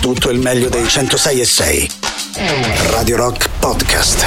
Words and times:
tutto 0.00 0.30
il 0.30 0.38
meglio 0.38 0.70
dei 0.70 0.88
106 0.88 1.40
e 1.40 1.44
6. 1.44 1.90
Radio 2.90 3.16
Rock 3.16 3.50
Podcast. 3.58 4.24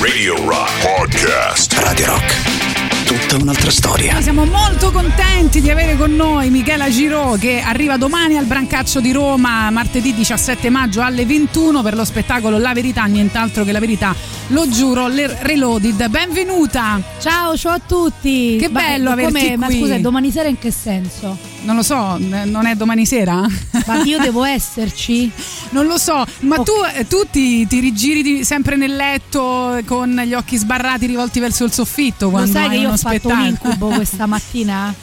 Radio 0.00 0.36
Rock 0.44 0.70
Podcast. 0.82 1.72
Radio 1.78 2.06
Rock. 2.06 3.04
Tutta 3.06 3.42
un'altra 3.42 3.70
storia. 3.70 4.12
Noi 4.12 4.22
siamo 4.22 4.44
molto 4.44 4.92
contenti 4.92 5.62
di 5.62 5.70
avere 5.70 5.96
con 5.96 6.14
noi 6.14 6.50
Michela 6.50 6.90
Giro 6.90 7.36
che 7.38 7.62
arriva 7.64 7.96
domani 7.96 8.36
al 8.36 8.44
Brancaccio 8.44 9.00
di 9.00 9.12
Roma, 9.12 9.70
martedì 9.70 10.12
17 10.12 10.68
maggio 10.68 11.00
alle 11.00 11.24
21 11.24 11.82
per 11.82 11.94
lo 11.94 12.04
spettacolo 12.04 12.58
La 12.58 12.74
Verità, 12.74 13.04
nient'altro 13.04 13.64
che 13.64 13.72
la 13.72 13.80
verità, 13.80 14.14
lo 14.48 14.68
giuro, 14.68 15.08
le 15.08 15.36
Reloaded. 15.40 16.08
Benvenuta! 16.08 17.00
Ciao, 17.18 17.56
ciao 17.56 17.72
a 17.72 17.78
tutti! 17.80 18.56
Che 18.60 18.68
bello 18.68 19.10
averti. 19.10 19.56
Ma 19.56 19.70
scusa, 19.70 19.98
domani 19.98 20.30
sera 20.30 20.48
in 20.48 20.58
che 20.58 20.70
senso? 20.70 21.36
Non 21.62 21.76
lo 21.76 21.82
so, 21.82 22.18
non 22.18 22.66
è 22.66 22.74
domani 22.74 23.06
sera? 23.06 23.46
Ma 23.86 24.02
io 24.04 24.18
devo 24.18 24.44
esserci? 24.44 25.30
Non 25.70 25.86
lo 25.86 25.96
so, 25.98 26.24
ma 26.40 26.56
Oh. 26.56 26.62
tu, 26.62 26.72
eh, 26.94 27.06
tu 27.08 27.22
ti, 27.30 27.66
ti 27.66 27.80
rigiri 27.80 28.22
di- 28.22 28.44
sempre 28.44 28.76
nel 28.76 28.94
letto 28.94 29.80
con 29.86 30.10
gli 30.24 30.34
occhi 30.34 30.56
sbarrati 30.58 31.06
rivolti 31.06 31.40
verso 31.40 31.64
il 31.64 31.72
soffitto 31.72 32.26
Lo 32.26 32.30
quando 32.32 32.52
sai 32.52 32.64
hai 32.64 32.68
che 32.70 32.76
io 32.76 32.88
ho 32.92 32.96
fatto 32.96 33.16
spettacolo. 33.18 33.40
un 33.40 33.46
incubo 33.48 33.88
questa 33.88 34.26
mattina? 34.26 34.94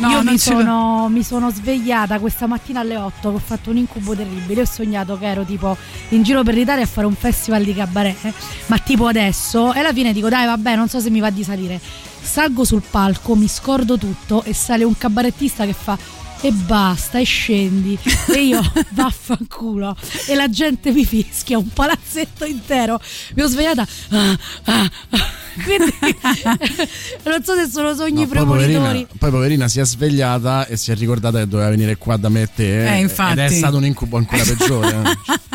No, 0.00 0.08
io 0.08 0.22
mi 0.22 0.38
sono, 0.38 1.08
mi 1.10 1.22
sono 1.22 1.50
svegliata 1.50 2.18
questa 2.18 2.46
mattina 2.46 2.80
alle 2.80 2.96
8 2.96 3.28
che 3.28 3.34
ho 3.34 3.38
fatto 3.38 3.68
un 3.68 3.76
incubo 3.76 4.14
terribile. 4.14 4.62
Ho 4.62 4.64
sognato 4.64 5.18
che 5.18 5.26
ero 5.26 5.44
tipo 5.44 5.76
in 6.08 6.22
giro 6.22 6.42
per 6.42 6.54
l'Italia 6.54 6.84
a 6.84 6.86
fare 6.86 7.06
un 7.06 7.14
festival 7.14 7.62
di 7.62 7.74
cabaret, 7.74 8.24
eh, 8.24 8.32
ma 8.66 8.78
tipo 8.78 9.06
adesso. 9.06 9.74
E 9.74 9.80
alla 9.80 9.92
fine 9.92 10.14
dico, 10.14 10.30
dai, 10.30 10.46
vabbè, 10.46 10.74
non 10.74 10.88
so 10.88 11.00
se 11.00 11.10
mi 11.10 11.20
va 11.20 11.28
di 11.28 11.44
salire. 11.44 11.78
Salgo 12.22 12.64
sul 12.64 12.82
palco, 12.88 13.34
mi 13.34 13.46
scordo 13.48 13.98
tutto 13.98 14.42
e 14.42 14.54
sale 14.54 14.84
un 14.84 14.96
cabarettista 14.96 15.66
che 15.66 15.74
fa. 15.74 15.98
E 16.42 16.50
basta, 16.52 17.18
e 17.18 17.24
scendi. 17.24 17.98
E 18.34 18.40
io 18.44 18.62
vaffanculo. 18.92 19.94
E 20.26 20.34
la 20.34 20.48
gente 20.48 20.90
mi 20.90 21.04
fischia, 21.04 21.58
un 21.58 21.68
palazzetto 21.68 22.46
intero. 22.46 22.98
Mi 23.34 23.42
ho 23.42 23.46
svegliata. 23.46 23.86
ah, 24.10 24.38
ah, 24.64 24.90
ah. 25.10 25.38
Quindi 25.64 25.92
non 27.24 27.42
so 27.44 27.54
se 27.56 27.68
sono 27.68 27.92
sogni 27.94 28.20
No, 28.22 28.26
poi, 28.26 28.28
premonitori. 28.28 28.72
poverina, 28.74 29.06
poi 29.18 29.30
poverina 29.30 29.68
si 29.68 29.80
è 29.80 29.84
svegliata 29.84 30.66
e 30.66 30.76
si 30.76 30.92
è 30.92 30.94
ricordata 30.94 31.40
che 31.40 31.48
doveva 31.48 31.68
venire 31.68 31.96
qua 31.96 32.16
da 32.16 32.28
me 32.28 32.42
e 32.42 32.48
te. 32.54 32.94
Eh, 32.96 33.00
infatti. 33.00 33.32
Ed 33.32 33.38
è 33.40 33.48
stato 33.48 33.76
un 33.76 33.84
incubo 33.84 34.16
ancora 34.16 34.42
peggiore. 34.44 35.02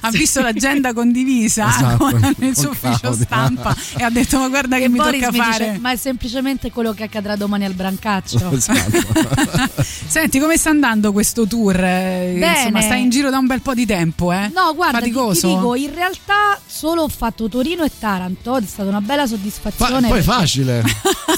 ha 0.00 0.10
visto 0.10 0.40
l'agenda 0.40 0.92
condivisa 0.92 1.68
Esatto, 1.68 1.96
con- 2.10 2.34
nel 2.38 2.56
suo 2.56 2.70
ufficio 2.70 2.98
Claudia. 3.00 3.24
stampa 3.24 3.76
e 3.98 4.02
ha 4.02 4.10
detto 4.10 4.38
ma 4.38 4.48
guarda 4.48 4.76
che 4.78 4.84
E 4.84 4.88
mi 4.88 4.96
Boris 4.96 5.20
tocca 5.20 5.32
mi 5.32 5.38
fare 5.38 5.66
dice, 5.68 5.78
ma 5.80 5.92
è 5.92 5.96
semplicemente 5.96 6.70
quello 6.70 6.92
che 6.92 7.04
accadrà 7.04 7.36
domani 7.36 7.64
al 7.64 7.74
brancaccio. 7.74 8.50
Esatto. 8.60 9.78
senti 10.06 10.38
come 10.38 10.56
sta 10.56 10.70
andando 10.70 11.12
questo 11.12 11.46
tour 11.46 11.76
Eh, 11.76 12.36
Bene. 12.38 12.58
insomma 12.58 12.80
stai 12.82 13.00
in 13.02 13.10
giro 13.10 13.30
da 13.30 13.38
un 13.38 13.46
bel 13.46 13.60
po' 13.60 13.74
di 13.74 13.86
tempo 13.86 14.32
eh 14.32 14.50
No, 14.54 14.74
guarda, 14.74 14.98
ti, 14.98 15.04
ti 15.04 15.10
faticoso 15.12 15.48
dico, 15.48 15.74
in 15.74 15.94
realtà 15.94 16.58
solo 16.66 17.02
ho 17.02 17.08
fatto 17.08 17.48
Torino 17.48 17.84
e 17.84 17.90
Taranto, 17.98 18.56
è 18.56 18.62
stata 18.66 18.88
una 18.88 19.00
bella 19.00 19.22
Fa- 19.22 19.28
soddisfazione. 19.28 20.08
poi 20.08 20.18
è 20.18 20.22
facile. 20.22 20.82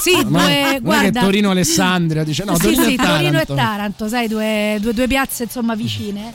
Sì, 0.01 0.15
Ma 0.15 0.21
due, 0.23 0.29
non 0.39 0.49
è 0.49 0.79
guarda, 0.81 1.21
Torino 1.21 1.49
Alessandria 1.51 2.23
dice 2.23 2.43
no, 2.43 2.55
sì, 2.55 2.61
Torino, 2.63 2.83
sì, 2.83 2.93
e 2.93 2.95
Torino 2.97 3.27
e 3.39 3.45
Taranto. 3.45 3.55
Taranto, 3.55 4.07
sai, 4.07 4.27
due, 4.27 4.77
due- 4.81 4.93
due 4.93 5.07
piazze 5.07 5.43
insomma 5.43 5.75
vicine. 5.75 6.33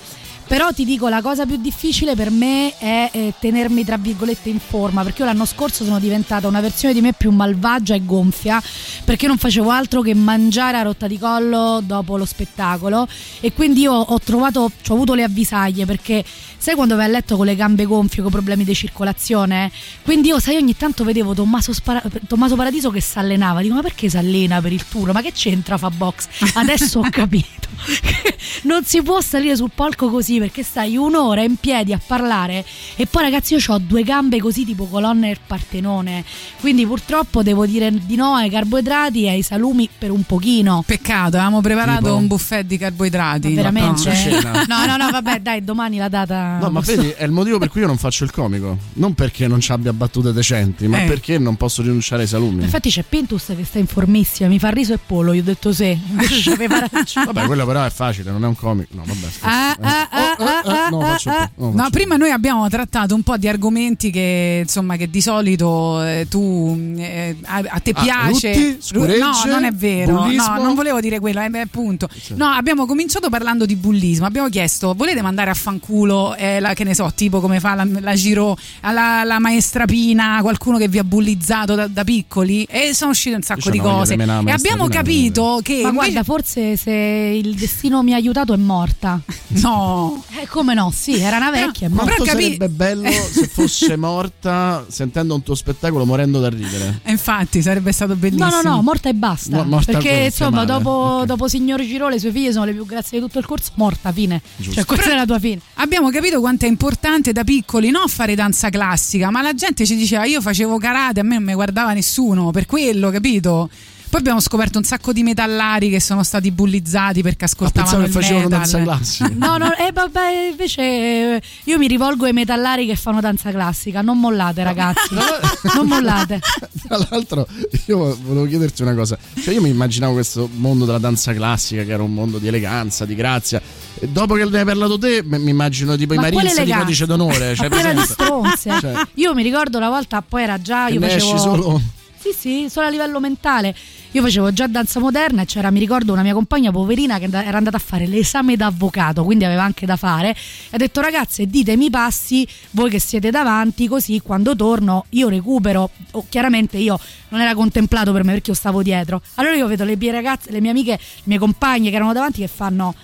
Però 0.48 0.72
ti 0.72 0.86
dico, 0.86 1.10
la 1.10 1.20
cosa 1.20 1.44
più 1.44 1.58
difficile 1.58 2.14
per 2.14 2.30
me 2.30 2.74
è 2.78 3.10
eh, 3.12 3.34
tenermi 3.38 3.84
tra 3.84 3.98
virgolette 3.98 4.48
in 4.48 4.58
forma, 4.58 5.02
perché 5.02 5.20
io 5.20 5.26
l'anno 5.26 5.44
scorso 5.44 5.84
sono 5.84 5.98
diventata 5.98 6.48
una 6.48 6.62
versione 6.62 6.94
di 6.94 7.02
me 7.02 7.12
più 7.12 7.30
malvagia 7.30 7.94
e 7.94 8.02
gonfia, 8.02 8.60
perché 9.04 9.26
non 9.26 9.36
facevo 9.36 9.68
altro 9.68 10.00
che 10.00 10.14
mangiare 10.14 10.78
a 10.78 10.82
rotta 10.82 11.06
di 11.06 11.18
collo 11.18 11.82
dopo 11.84 12.16
lo 12.16 12.24
spettacolo 12.24 13.06
e 13.40 13.52
quindi 13.52 13.82
io 13.82 13.92
ho 13.92 14.18
trovato, 14.20 14.60
ho 14.60 14.94
avuto 14.94 15.12
le 15.12 15.22
avvisaglie, 15.22 15.84
perché 15.84 16.24
sai 16.56 16.74
quando 16.74 16.96
vai 16.96 17.04
a 17.04 17.08
letto 17.08 17.36
con 17.36 17.44
le 17.44 17.54
gambe 17.54 17.84
gonfie, 17.84 18.22
con 18.22 18.32
problemi 18.32 18.64
di 18.64 18.74
circolazione? 18.74 19.70
Quindi 20.02 20.28
io, 20.28 20.40
sai, 20.40 20.56
ogni 20.56 20.74
tanto 20.74 21.04
vedevo 21.04 21.34
Tommaso, 21.34 21.74
Spara- 21.74 22.02
Tommaso 22.26 22.56
Paradiso 22.56 22.88
che 22.88 23.02
si 23.02 23.18
allenava, 23.18 23.60
dico 23.60 23.74
ma 23.74 23.82
perché 23.82 24.08
si 24.08 24.16
allena 24.16 24.62
per 24.62 24.72
il 24.72 24.88
tour? 24.88 25.12
Ma 25.12 25.20
che 25.20 25.32
c'entra 25.32 25.76
fa 25.76 25.90
box? 25.90 26.26
Adesso 26.54 27.00
ho 27.00 27.08
capito 27.12 27.68
non 28.64 28.84
si 28.84 29.02
può 29.02 29.20
salire 29.20 29.56
sul 29.56 29.70
palco 29.74 30.10
così 30.10 30.37
perché 30.38 30.62
stai 30.62 30.96
un'ora 30.96 31.42
in 31.42 31.56
piedi 31.56 31.92
a 31.92 32.00
parlare 32.04 32.64
e 32.96 33.06
poi 33.06 33.22
ragazzi 33.22 33.54
io 33.54 33.60
ho 33.66 33.78
due 33.78 34.02
gambe 34.02 34.38
così 34.40 34.64
tipo 34.64 34.86
colonne 34.86 35.28
del 35.28 35.38
Partenone, 35.46 36.24
quindi 36.60 36.86
purtroppo 36.86 37.42
devo 37.42 37.66
dire 37.66 37.90
di 37.92 38.16
no 38.16 38.34
ai 38.34 38.50
carboidrati 38.50 39.24
e 39.24 39.30
ai 39.30 39.42
salumi 39.42 39.88
per 39.96 40.10
un 40.10 40.22
pochino. 40.24 40.82
peccato 40.86 41.36
avevamo 41.36 41.60
preparato 41.60 42.02
Tipo? 42.04 42.16
un 42.16 42.26
buffet 42.26 42.64
di 42.66 42.76
carboidrati 42.78 43.48
Ma 43.48 43.54
veramente? 43.54 44.12
No. 44.42 44.62
No, 44.66 44.86
no, 44.86 44.96
no, 44.96 45.10
vabbè, 45.10 45.40
dai, 45.40 45.64
domani 45.64 45.96
la 45.98 46.08
data. 46.08 46.58
No, 46.60 46.70
ma 46.70 46.80
posso- 46.80 46.96
vedi, 46.96 47.08
è 47.16 47.24
il 47.24 47.30
motivo 47.30 47.58
per 47.58 47.68
cui 47.68 47.80
io 47.80 47.86
non 47.86 47.96
faccio 47.98 48.24
il 48.24 48.30
comico. 48.30 48.76
Non 48.94 49.14
perché 49.14 49.46
non 49.46 49.60
ci 49.60 49.72
abbia 49.72 49.92
battute 49.92 50.32
decenti, 50.32 50.86
ma 50.86 51.02
Eh. 51.02 51.06
perché 51.06 51.38
non 51.38 51.56
posso 51.56 51.82
rinunciare 51.82 52.22
ai 52.22 52.28
salumi. 52.28 52.62
Infatti 52.62 52.90
c'è 52.90 53.02
Pintus 53.08 53.52
che 53.56 53.64
sta 53.64 53.78
informissima, 53.78 54.48
mi 54.48 54.58
fa 54.58 54.68
riso 54.70 54.92
e 54.92 54.98
pollo, 55.04 55.32
io 55.32 55.40
ho 55.40 55.44
detto 55.44 55.72
sì. 55.72 55.98
Vabbè, 57.24 57.46
quello 57.46 57.66
però 57.66 57.84
è 57.84 57.90
facile, 57.90 58.30
non 58.30 58.44
è 58.44 58.46
un 58.46 58.54
comico. 58.56 58.88
No, 58.94 59.02
vabbè. 59.06 59.26
scherzo. 59.30 59.40
Ah, 59.42 59.76
ah, 59.80 60.08
ah, 60.10 60.27
no, 60.38 60.44
ah, 60.44 60.58
ah, 60.64 61.16
più. 61.18 61.30
ah. 61.30 61.50
No, 61.56 61.66
No, 61.70 61.72
faccio 61.76 61.90
prima 61.90 62.16
noi 62.16 62.30
abbiamo 62.30 62.68
trattato 62.68 63.14
un 63.14 63.22
po' 63.22 63.36
di 63.36 63.48
argomenti 63.48 64.10
che 64.10 64.60
insomma 64.62 64.96
che 64.96 65.08
di 65.10 65.20
solito 65.20 66.02
eh, 66.02 66.26
tu 66.28 66.76
eh, 66.96 67.36
a, 67.44 67.62
a 67.68 67.80
te 67.80 67.92
Ah, 67.94 68.02
piace. 68.02 68.78
rutti, 68.92 69.18
no, 69.18 69.32
non 69.46 69.64
è 69.64 69.72
vero. 69.72 70.14
bullismo? 70.22 70.54
No, 70.56 70.62
non 70.62 70.74
volevo 70.74 71.00
dire 71.00 71.18
quello, 71.20 71.40
eh, 71.40 71.48
beh, 71.50 71.60
appunto. 71.60 72.08
No, 72.34 72.46
abbiamo 72.46 72.86
cominciato 72.86 73.28
parlando 73.28 73.66
di 73.66 73.76
bullismo. 73.76 74.26
Abbiamo 74.26 74.48
chiesto: 74.48 74.94
volete 74.94 75.22
mandare 75.22 75.50
a 75.50 75.54
fanculo 75.54 76.34
eh, 76.36 76.60
la, 76.60 76.74
che 76.74 76.84
ne 76.84 76.94
so, 76.94 77.10
tipo 77.14 77.40
come 77.40 77.60
fa 77.60 77.74
la, 77.74 77.86
la 78.00 78.14
Giro, 78.14 78.56
alla 78.80 79.24
la 79.24 79.38
maestra 79.38 79.84
Pina, 79.84 80.38
qualcuno 80.42 80.76
che 80.78 80.88
vi 80.88 80.98
ha 80.98 81.04
bullizzato 81.04 81.74
da, 81.74 81.86
da 81.86 82.04
piccoli? 82.04 82.64
E 82.64 82.94
sono 82.94 83.10
uscite 83.10 83.36
un 83.36 83.42
sacco 83.42 83.66
Io 83.66 83.70
di 83.70 83.78
cose. 83.78 84.14
E 84.14 84.22
abbiamo 84.22 84.86
Pina, 84.86 84.88
capito 85.00 85.60
che 85.62 85.80
Ma 85.82 85.88
invece- 85.88 85.92
guarda, 85.92 86.22
forse 86.24 86.76
se 86.76 86.90
il 86.92 87.54
destino 87.54 88.02
mi 88.02 88.12
ha 88.12 88.16
aiutato 88.16 88.52
è 88.52 88.56
morta. 88.56 89.20
no. 89.62 90.17
Eh, 90.40 90.46
come 90.46 90.74
no? 90.74 90.90
Sì, 90.94 91.18
era 91.18 91.36
una 91.36 91.50
vecchia. 91.50 91.88
morta. 91.88 92.04
Quanto 92.04 92.22
Però 92.24 92.32
capi- 92.36 92.42
sarebbe 92.44 92.68
bello 92.68 93.10
se 93.10 93.46
fosse 93.48 93.96
morta 93.98 94.84
sentendo 94.88 95.34
un 95.34 95.42
tuo 95.42 95.54
spettacolo 95.54 96.04
morendo 96.04 96.40
da 96.40 96.48
ridere. 96.48 97.00
E 97.04 97.10
Infatti, 97.10 97.62
sarebbe 97.62 97.92
stato 97.92 98.12
No, 98.12 98.18
bellissimo. 98.18 98.62
no, 98.62 98.76
no, 98.76 98.82
morta 98.82 99.08
e 99.08 99.14
basta. 99.14 99.56
Mo- 99.56 99.64
morta 99.64 99.92
Perché 99.92 100.24
insomma, 100.26 100.64
dopo, 100.64 100.90
Ok. 100.90 101.24
dopo 101.26 101.48
Signor 101.48 101.80
Giro, 101.82 102.08
le 102.08 102.18
sue 102.18 102.30
figlie 102.32 102.52
sono 102.52 102.64
le 102.64 102.72
più 102.72 102.84
grazie 102.86 103.18
di 103.18 103.24
tutto 103.24 103.38
il 103.38 103.46
corso. 103.46 103.70
Morta, 103.74 104.12
fine. 104.12 104.40
Giusto. 104.56 104.74
Cioè, 104.74 104.84
questa 104.84 105.12
è 105.12 105.14
la 105.14 105.26
tua 105.26 105.38
fine. 105.38 105.60
Abbiamo 105.74 106.10
capito 106.10 106.40
quanto 106.40 106.64
è 106.64 106.68
importante 106.68 107.32
da 107.32 107.44
piccoli 107.44 107.90
non 107.90 108.08
fare 108.08 108.34
danza 108.34 108.70
classica, 108.70 109.30
ma 109.30 109.42
la 109.42 109.54
gente 109.54 109.86
ci 109.86 109.96
diceva 109.96 110.24
io 110.24 110.40
facevo 110.40 110.78
karate, 110.78 111.20
a 111.20 111.22
me 111.22 111.34
non 111.34 111.44
mi 111.44 111.54
guardava 111.54 111.92
nessuno, 111.92 112.50
per 112.50 112.66
quello, 112.66 113.10
capito? 113.10 113.68
Poi 114.08 114.20
abbiamo 114.20 114.40
scoperto 114.40 114.78
un 114.78 114.84
sacco 114.84 115.12
di 115.12 115.22
metallari 115.22 115.90
che 115.90 116.00
sono 116.00 116.22
stati 116.22 116.50
bullizzati 116.50 117.22
perché 117.22 117.44
Ah, 117.44 117.48
ascoltavano 117.48 117.98
che 118.00 118.04
il 118.06 118.10
facevano 118.12 118.48
metal. 118.48 118.58
danza 118.60 118.82
classica. 118.82 119.30
No, 119.36 119.56
no, 119.58 119.74
e 119.76 119.92
vabbè, 119.92 120.48
invece 120.50 120.82
eh, 120.82 121.42
io 121.64 121.78
mi 121.78 121.86
rivolgo 121.86 122.24
ai 122.24 122.32
metallari 122.32 122.86
che 122.86 122.96
fanno 122.96 123.20
danza 123.20 123.50
classica. 123.50 124.00
Non 124.00 124.18
mollate, 124.18 124.62
ragazzi. 124.62 125.14
non 125.74 125.86
mollate. 125.86 126.40
Tra 126.86 126.98
l'altro, 127.10 127.46
io 127.86 128.16
volevo 128.22 128.46
chiederti 128.46 128.82
una 128.82 128.94
cosa. 128.94 129.18
Cioè, 129.42 129.52
io 129.54 129.60
mi 129.60 129.68
immaginavo 129.68 130.14
questo 130.14 130.48
mondo 130.54 130.84
della 130.86 130.98
danza 130.98 131.32
classica, 131.34 131.82
che 131.84 131.92
era 131.92 132.02
un 132.02 132.12
mondo 132.14 132.38
di 132.38 132.48
eleganza, 132.48 133.04
di 133.04 133.14
grazia. 133.14 133.60
E 134.00 134.08
dopo 134.08 134.34
che 134.34 134.44
ne 134.46 134.58
hai 134.60 134.64
parlato 134.64 134.96
te, 134.98 135.22
mi 135.24 135.50
immagino 135.50 135.96
tipo 135.96 136.14
i 136.14 136.16
Ma 136.16 136.22
Marines 136.22 136.54
quale 136.54 136.64
di 136.64 136.72
codice 136.72 137.06
d'onore. 137.06 137.54
Cioè, 137.54 137.68
Ma 137.68 137.92
di 137.92 138.00
stronze. 138.06 138.70
Cioè. 138.80 138.94
Io 139.14 139.34
mi 139.34 139.42
ricordo 139.42 139.76
una 139.76 139.90
volta, 139.90 140.22
poi 140.22 140.42
era 140.44 140.60
già. 140.60 140.88
Io 140.88 141.00
facevo. 141.00 141.36
solo. 141.38 141.80
Sì, 142.20 142.34
sì, 142.36 142.66
solo 142.68 142.86
a 142.86 142.90
livello 142.90 143.20
mentale. 143.20 143.74
Io 144.12 144.22
facevo 144.22 144.52
già 144.54 144.66
danza 144.66 145.00
moderna 145.00 145.42
e 145.42 145.44
c'era, 145.44 145.70
mi 145.70 145.78
ricordo, 145.78 146.14
una 146.14 146.22
mia 146.22 146.32
compagna 146.32 146.70
poverina 146.70 147.18
che 147.18 147.28
era 147.30 147.58
andata 147.58 147.76
a 147.76 147.80
fare 147.80 148.06
l'esame 148.06 148.56
d'avvocato, 148.56 149.22
quindi 149.22 149.44
aveva 149.44 149.62
anche 149.62 149.84
da 149.84 149.96
fare. 149.96 150.30
E 150.30 150.36
ha 150.70 150.76
detto, 150.78 151.02
ragazze, 151.02 151.46
ditemi 151.46 151.86
i 151.86 151.90
passi, 151.90 152.48
voi 152.70 152.88
che 152.88 153.00
siete 153.00 153.30
davanti, 153.30 153.86
così 153.86 154.20
quando 154.20 154.56
torno 154.56 155.04
io 155.10 155.28
recupero. 155.28 155.90
Oh, 156.12 156.24
chiaramente 156.26 156.78
io 156.78 156.98
non 157.28 157.42
era 157.42 157.54
contemplato 157.54 158.10
per 158.12 158.24
me 158.24 158.32
perché 158.32 158.50
io 158.50 158.56
stavo 158.56 158.82
dietro. 158.82 159.20
Allora 159.34 159.54
io 159.54 159.66
vedo 159.66 159.84
le 159.84 159.94
mie 159.94 160.10
ragazze, 160.10 160.50
le 160.50 160.62
mie 160.62 160.70
amiche, 160.70 160.92
le 160.92 161.22
mie 161.24 161.38
compagne 161.38 161.90
che 161.90 161.96
erano 161.96 162.14
davanti 162.14 162.40
che 162.40 162.48
fanno. 162.48 162.94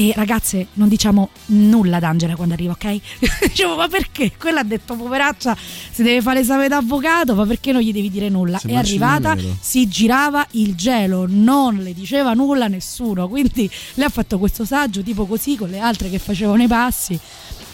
E 0.00 0.14
ragazze, 0.16 0.68
non 0.74 0.88
diciamo 0.88 1.28
nulla 1.48 1.98
ad 1.98 2.04
Angela 2.04 2.34
quando 2.34 2.54
arriva, 2.54 2.72
ok? 2.72 3.00
Dicevo, 3.48 3.76
ma 3.76 3.86
perché? 3.86 4.32
Quella 4.38 4.60
ha 4.60 4.64
detto, 4.64 4.94
poveraccia, 4.94 5.54
si 5.90 6.02
deve 6.02 6.22
fare 6.22 6.38
l'esame 6.38 6.68
d'avvocato, 6.68 7.34
ma 7.34 7.44
perché 7.44 7.70
non 7.70 7.82
gli 7.82 7.92
devi 7.92 8.08
dire 8.08 8.30
nulla? 8.30 8.56
Se 8.56 8.68
È 8.68 8.74
arrivata, 8.76 9.36
si 9.60 9.86
girava 9.88 10.46
il 10.52 10.74
gelo, 10.74 11.26
non 11.28 11.76
le 11.82 11.92
diceva 11.92 12.32
nulla 12.32 12.64
a 12.64 12.68
nessuno. 12.68 13.28
Quindi 13.28 13.70
lei 13.96 14.06
ha 14.06 14.08
fatto 14.08 14.38
questo 14.38 14.64
saggio 14.64 15.02
tipo 15.02 15.26
così 15.26 15.54
con 15.56 15.68
le 15.68 15.80
altre 15.80 16.08
che 16.08 16.18
facevano 16.18 16.62
i 16.62 16.66
passi. 16.66 17.20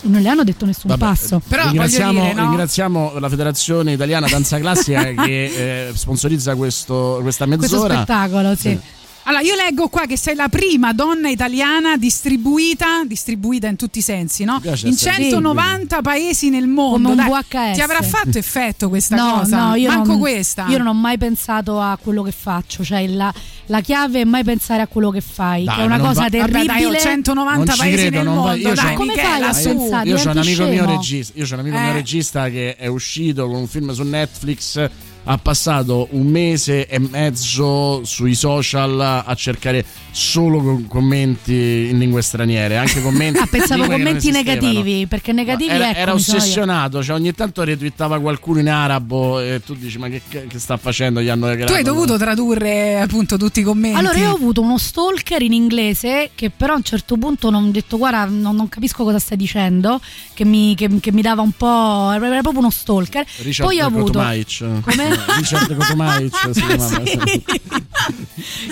Non 0.00 0.20
le 0.20 0.28
hanno 0.28 0.42
detto 0.42 0.66
nessun 0.66 0.90
Vabbè, 0.90 1.04
passo. 1.04 1.40
Però 1.46 1.62
ringraziamo, 1.62 2.20
dire, 2.22 2.32
no? 2.32 2.42
ringraziamo 2.48 3.18
la 3.20 3.28
Federazione 3.28 3.92
Italiana 3.92 4.26
Danza 4.26 4.58
Classica 4.60 5.04
che 5.14 5.88
eh, 5.88 5.92
sponsorizza 5.94 6.56
questo, 6.56 7.20
questa 7.22 7.46
Questo 7.46 7.76
mezz'ora. 7.76 7.94
spettacolo, 7.94 8.56
sì. 8.56 8.76
Allora, 9.28 9.42
io 9.42 9.56
leggo 9.56 9.88
qua 9.88 10.06
che 10.06 10.16
sei 10.16 10.36
la 10.36 10.48
prima 10.48 10.92
donna 10.92 11.28
italiana 11.28 11.96
distribuita, 11.96 13.02
distribuita 13.04 13.66
in 13.66 13.74
tutti 13.74 13.98
i 13.98 14.02
sensi, 14.02 14.44
no? 14.44 14.60
In 14.62 14.70
essere 14.70 14.94
190 14.94 16.00
paesi 16.00 16.48
nel 16.48 16.68
mondo. 16.68 17.08
Come 17.08 17.22
un 17.22 17.28
Dai, 17.28 17.42
VHS. 17.72 17.74
Ti 17.74 17.80
avrà 17.80 18.02
fatto 18.02 18.38
effetto 18.38 18.88
questa 18.88 19.16
no, 19.16 19.38
cosa? 19.40 19.68
no, 19.70 19.74
io 19.74 19.88
Manco 19.88 20.08
non, 20.10 20.18
questa. 20.20 20.66
Io 20.68 20.78
non 20.78 20.86
ho 20.86 20.94
mai 20.94 21.18
pensato 21.18 21.80
a 21.80 21.98
quello 22.00 22.22
che 22.22 22.30
faccio, 22.30 22.84
cioè 22.84 23.04
la, 23.08 23.34
la 23.66 23.80
chiave 23.80 24.20
è 24.20 24.24
mai 24.24 24.44
pensare 24.44 24.82
a 24.82 24.86
quello 24.86 25.10
che 25.10 25.20
fai, 25.20 25.64
Dai, 25.64 25.74
che 25.74 25.82
è 25.82 25.84
una 25.86 25.98
cosa 25.98 26.12
va- 26.12 26.28
Vabbè, 26.28 26.38
terribile. 26.38 26.66
dai, 26.66 26.84
ho 26.84 26.94
190 26.96 27.56
Non 27.56 27.76
paesi 27.76 27.96
credo, 27.96 28.16
nel 28.16 28.24
non 28.24 28.34
va- 28.36 28.40
mondo. 28.42 28.68
io 28.68 28.74
dai, 28.74 28.94
Come 28.94 29.12
Michela, 29.14 29.28
fai 29.38 29.42
a 29.48 29.52
su. 29.52 29.68
pensare? 29.76 30.08
Io 30.08 30.16
ho 30.16 30.30
un 30.30 30.38
amico 30.38 30.64
mio 30.66 30.86
regista, 30.86 31.32
io 31.36 31.44
c'ho 31.46 31.54
un 31.54 31.60
amico 31.60 31.76
Eh. 31.76 31.80
mio 31.80 31.92
regista 31.94 32.48
che 32.48 32.76
è 32.76 32.86
uscito 32.86 33.46
con 33.48 33.56
un 33.56 33.66
film 33.66 33.92
su 33.92 34.02
Netflix. 34.04 34.88
Ha 35.28 35.38
passato 35.38 36.06
un 36.12 36.26
mese 36.28 36.86
e 36.86 36.98
mezzo 37.00 38.04
sui 38.04 38.34
social 38.36 39.00
a 39.00 39.34
cercare 39.34 39.84
solo 40.12 40.82
commenti 40.88 41.88
in 41.90 41.98
lingue 41.98 42.22
straniere, 42.22 42.76
anche 42.76 43.02
commenti. 43.02 43.38
Ah, 43.46 43.46
pensavo 43.46 43.84
commenti 43.86 44.30
negativi, 44.30 45.06
perché 45.06 45.32
negativi 45.32 45.70
era, 45.70 45.90
ecco, 45.90 45.98
era 45.98 46.12
ossessionato, 46.14 47.02
cioè 47.02 47.16
ogni 47.16 47.32
tanto 47.32 47.62
retweetava 47.64 48.18
qualcuno 48.18 48.60
in 48.60 48.68
arabo 48.68 49.40
e 49.40 49.60
tu 49.64 49.74
dici 49.74 49.98
ma 49.98 50.08
che, 50.08 50.22
che 50.28 50.58
sta 50.58 50.76
facendo? 50.76 51.20
Gli 51.20 51.28
hanno 51.28 51.54
Tu 51.64 51.72
hai 51.72 51.82
dovuto 51.82 52.16
tradurre 52.16 53.00
appunto 53.00 53.36
tutti 53.36 53.60
i 53.60 53.62
commenti. 53.62 53.98
Allora, 53.98 54.18
io 54.18 54.30
ho 54.30 54.34
avuto 54.34 54.62
uno 54.62 54.78
stalker 54.78 55.42
in 55.42 55.52
inglese 55.52 56.30
che 56.34 56.50
però 56.50 56.72
a 56.74 56.76
un 56.76 56.82
certo 56.82 57.16
punto 57.16 57.50
non 57.50 57.64
ho 57.64 57.70
detto 57.70 57.98
guarda 57.98 58.24
non, 58.24 58.56
non 58.56 58.68
capisco 58.68 59.04
cosa 59.04 59.18
stai 59.18 59.36
dicendo, 59.36 60.00
che 60.32 60.44
mi, 60.44 60.74
che- 60.74 60.88
che 61.00 61.12
mi 61.12 61.20
dava 61.22 61.42
un 61.42 61.52
po'... 61.52 62.10
era 62.12 62.40
proprio 62.40 62.60
uno 62.60 62.70
stalker. 62.70 63.24
Richard 63.42 63.68
Poi 63.68 63.80
ho 63.80 63.86
avuto... 63.86 64.18
Come? 64.82 65.15
Richard 65.36 65.78
si 66.52 66.60
chiamava. 66.60 67.04
Sì. 67.04 67.44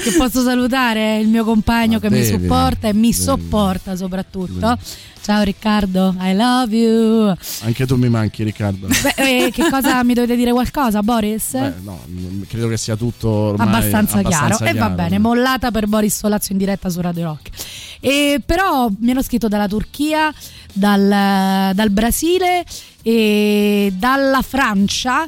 che 0.03 0.13
posso 0.17 0.43
salutare 0.43 1.19
il 1.19 1.29
mio 1.29 1.45
compagno 1.45 1.95
Ma 1.95 2.01
che 2.01 2.11
mi 2.11 2.21
devi, 2.21 2.31
supporta 2.43 2.89
e 2.89 2.95
mi 2.95 3.11
devi. 3.11 3.13
sopporta 3.13 3.97
soprattutto. 3.97 4.79
Ciao 5.25 5.43
Riccardo, 5.43 6.15
I 6.21 6.35
love 6.35 6.77
you. 6.77 7.35
Anche 7.63 7.87
tu 7.87 7.97
mi 7.97 8.11
manchi 8.11 8.43
Riccardo. 8.43 8.87
Beh, 8.89 9.47
eh, 9.47 9.51
che 9.51 9.71
cosa 9.71 10.05
mi 10.05 10.13
dovete 10.13 10.37
dire 10.37 10.53
qualcosa, 10.53 11.03
Boris? 11.03 11.53
Beh, 11.53 11.73
no, 11.83 11.99
credo 12.47 12.69
che 12.69 12.77
sia 12.77 12.95
tutto 12.95 13.29
ormai 13.31 13.67
abbastanza, 13.69 14.21
chiaro. 14.21 14.59
E 14.59 14.75
va 14.75 14.91
bene, 14.91 15.19
mollata 15.19 15.71
per 15.71 15.87
Boris 15.87 16.19
Solazzo 16.19 16.53
in 16.53 16.59
diretta 16.59 16.91
su 16.91 17.01
Radio 17.01 17.25
Rock. 17.25 17.49
E 18.01 18.43
però 18.45 18.91
mi 18.99 19.13
hanno 19.13 19.23
scritto 19.23 19.49
dalla 19.49 19.67
Turchia, 19.67 20.31
dal, 20.75 21.73
dal 21.75 21.91
Brasile 21.91 22.63
e 23.01 23.95
dalla 23.97 24.43
Francia. 24.43 25.27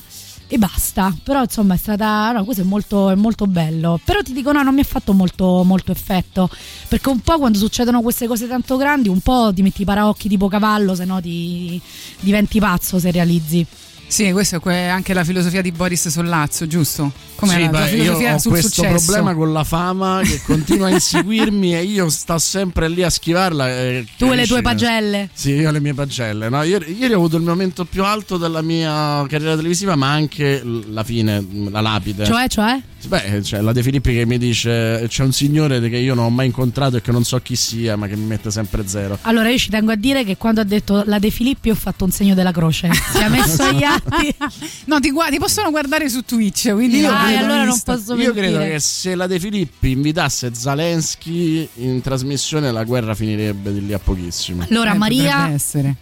E 0.49 0.59
basta, 0.59 1.13
però 1.25 1.43
insomma 1.43 1.75
è 1.75 1.77
stata. 1.77 2.31
No, 2.31 2.45
questo 2.45 2.63
è 2.63 2.67
molto, 2.67 3.11
è 3.11 3.17
molto 3.17 3.47
bello. 3.47 3.99
Però 4.05 4.23
ti 4.23 4.33
dico, 4.33 4.53
no, 4.53 4.63
non 4.63 4.75
mi 4.75 4.81
ha 4.81 4.85
fatto 4.85 5.13
molto, 5.13 5.65
molto 5.65 5.91
effetto. 5.91 6.49
Perché 6.89 7.09
un 7.09 7.21
po' 7.21 7.39
quando 7.39 7.59
succedono 7.59 8.01
queste 8.01 8.29
cose 8.29 8.47
tanto 8.47 8.77
grandi, 8.77 9.09
un 9.09 9.21
po' 9.21 9.51
ti 9.53 9.63
metti 9.63 9.83
i 9.83 9.85
paraocchi 9.85 10.29
tipo 10.29 10.47
cavallo, 10.47 10.95
se 10.95 11.05
no 11.05 11.21
ti 11.21 11.81
diventi 12.21 12.61
pazzo 12.61 13.01
se 13.01 13.11
realizzi. 13.11 13.67
Sì, 14.09 14.31
questa 14.33 14.61
è 14.63 14.85
anche 14.87 15.13
la 15.15 15.25
filosofia 15.25 15.61
di 15.63 15.73
Boris 15.73 16.09
Sollazzo, 16.09 16.67
giusto? 16.67 17.13
Come 17.35 17.53
Sì, 17.53 17.61
la 17.65 17.69
beh, 17.69 17.91
io 17.91 18.13
ho 18.15 18.19
questo 18.19 18.51
successo. 18.69 18.83
problema 18.83 19.35
con 19.35 19.53
la 19.53 19.65
fama 19.65 20.21
che 20.23 20.41
continua 20.47 20.87
a 20.87 20.91
inseguirmi 20.91 21.75
e 21.77 21.83
io 21.83 22.09
sto 22.09 22.39
sempre 22.39 22.89
lì 22.89 23.03
a 23.03 23.11
schivarla. 23.11 23.69
e 23.69 24.07
Tu 24.17 24.31
e 24.31 24.37
le 24.37 24.47
tue 24.47 24.57
che- 24.57 24.63
pagelle. 24.63 25.29
Sì, 25.35 25.51
io 25.51 25.69
ho 25.69 25.73
le 25.73 25.81
mie 25.81 25.93
pagelle. 25.93 26.49
No, 26.49 26.63
ieri, 26.63 26.97
ieri 26.97 27.13
ho 27.13 27.17
avuto 27.17 27.37
il 27.37 27.43
momento 27.43 27.85
più 27.85 28.05
alto 28.05 28.37
della 28.39 28.63
mia 28.63 29.27
carriera 29.29 29.55
televisiva, 29.57 29.97
ma 29.97 30.11
anche 30.13 30.63
la 30.65 31.05
fine, 31.05 31.45
la 31.71 31.81
lapide. 31.81 32.25
Cioè, 32.25 32.49
cioè? 32.49 32.81
Beh, 33.09 33.41
c'è 33.43 33.61
la 33.61 33.73
De 33.73 33.83
Filippi 33.83 34.15
che 34.15 34.25
mi 34.25 34.39
dice: 34.39 35.05
C'è 35.09 35.23
un 35.23 35.33
signore 35.33 35.79
che 35.89 35.97
io 35.99 36.15
non 36.15 36.25
ho 36.25 36.31
mai 36.31 36.47
incontrato 36.47 36.97
e 36.97 37.03
che 37.03 37.13
non 37.13 37.23
so 37.25 37.39
chi 37.41 37.55
sia, 37.55 37.97
ma 37.97 38.07
che 38.09 38.17
mi 38.17 38.25
mette 38.25 38.51
sempre 38.51 38.87
zero. 38.89 39.19
Allora 39.23 39.51
io 39.51 39.59
ci 39.59 39.69
tengo 39.69 39.93
a 39.93 39.97
dire 39.97 40.25
che 40.25 40.37
quando 40.39 40.61
ha 40.63 40.65
detto 40.65 41.03
la 41.07 41.19
De 41.19 41.31
Filippi 41.31 41.71
ho 41.71 41.75
fatto 41.75 42.05
un 42.05 42.11
segno 42.11 42.35
della 42.35 42.53
croce. 42.53 42.89
Si 43.17 43.19
è 43.23 43.29
messo 43.29 43.63
agli 43.63 43.83
atti. 44.05 44.35
No, 44.87 45.01
ti, 45.01 45.11
guardi, 45.11 45.39
possono 45.39 45.71
guardare 45.71 46.09
su 46.09 46.23
Twitch, 46.23 46.73
quindi 46.73 46.99
Io 46.99 47.11
no, 47.11 47.17
Ah, 47.17 47.25
credo- 47.25 47.45
allora 47.45 47.65
non 47.65 47.81
posso 47.85 48.11
Io 48.13 48.17
mentire. 48.17 48.33
credo 48.35 48.59
che 48.59 48.79
se 48.81 49.15
la 49.15 49.27
De 49.27 49.41
Filippi 49.41 49.91
invitasse 49.91 50.51
Zelensky 50.55 51.69
in 51.77 52.01
trasmissione, 52.01 52.71
la 52.73 52.85
guerra 52.85 53.15
finirebbe 53.15 53.73
di 53.73 53.85
lì 53.85 53.93
a 53.93 53.99
pochissimo. 53.99 54.65
Allora 54.69 54.93
Eh, 54.95 54.99
Maria, 54.99 55.55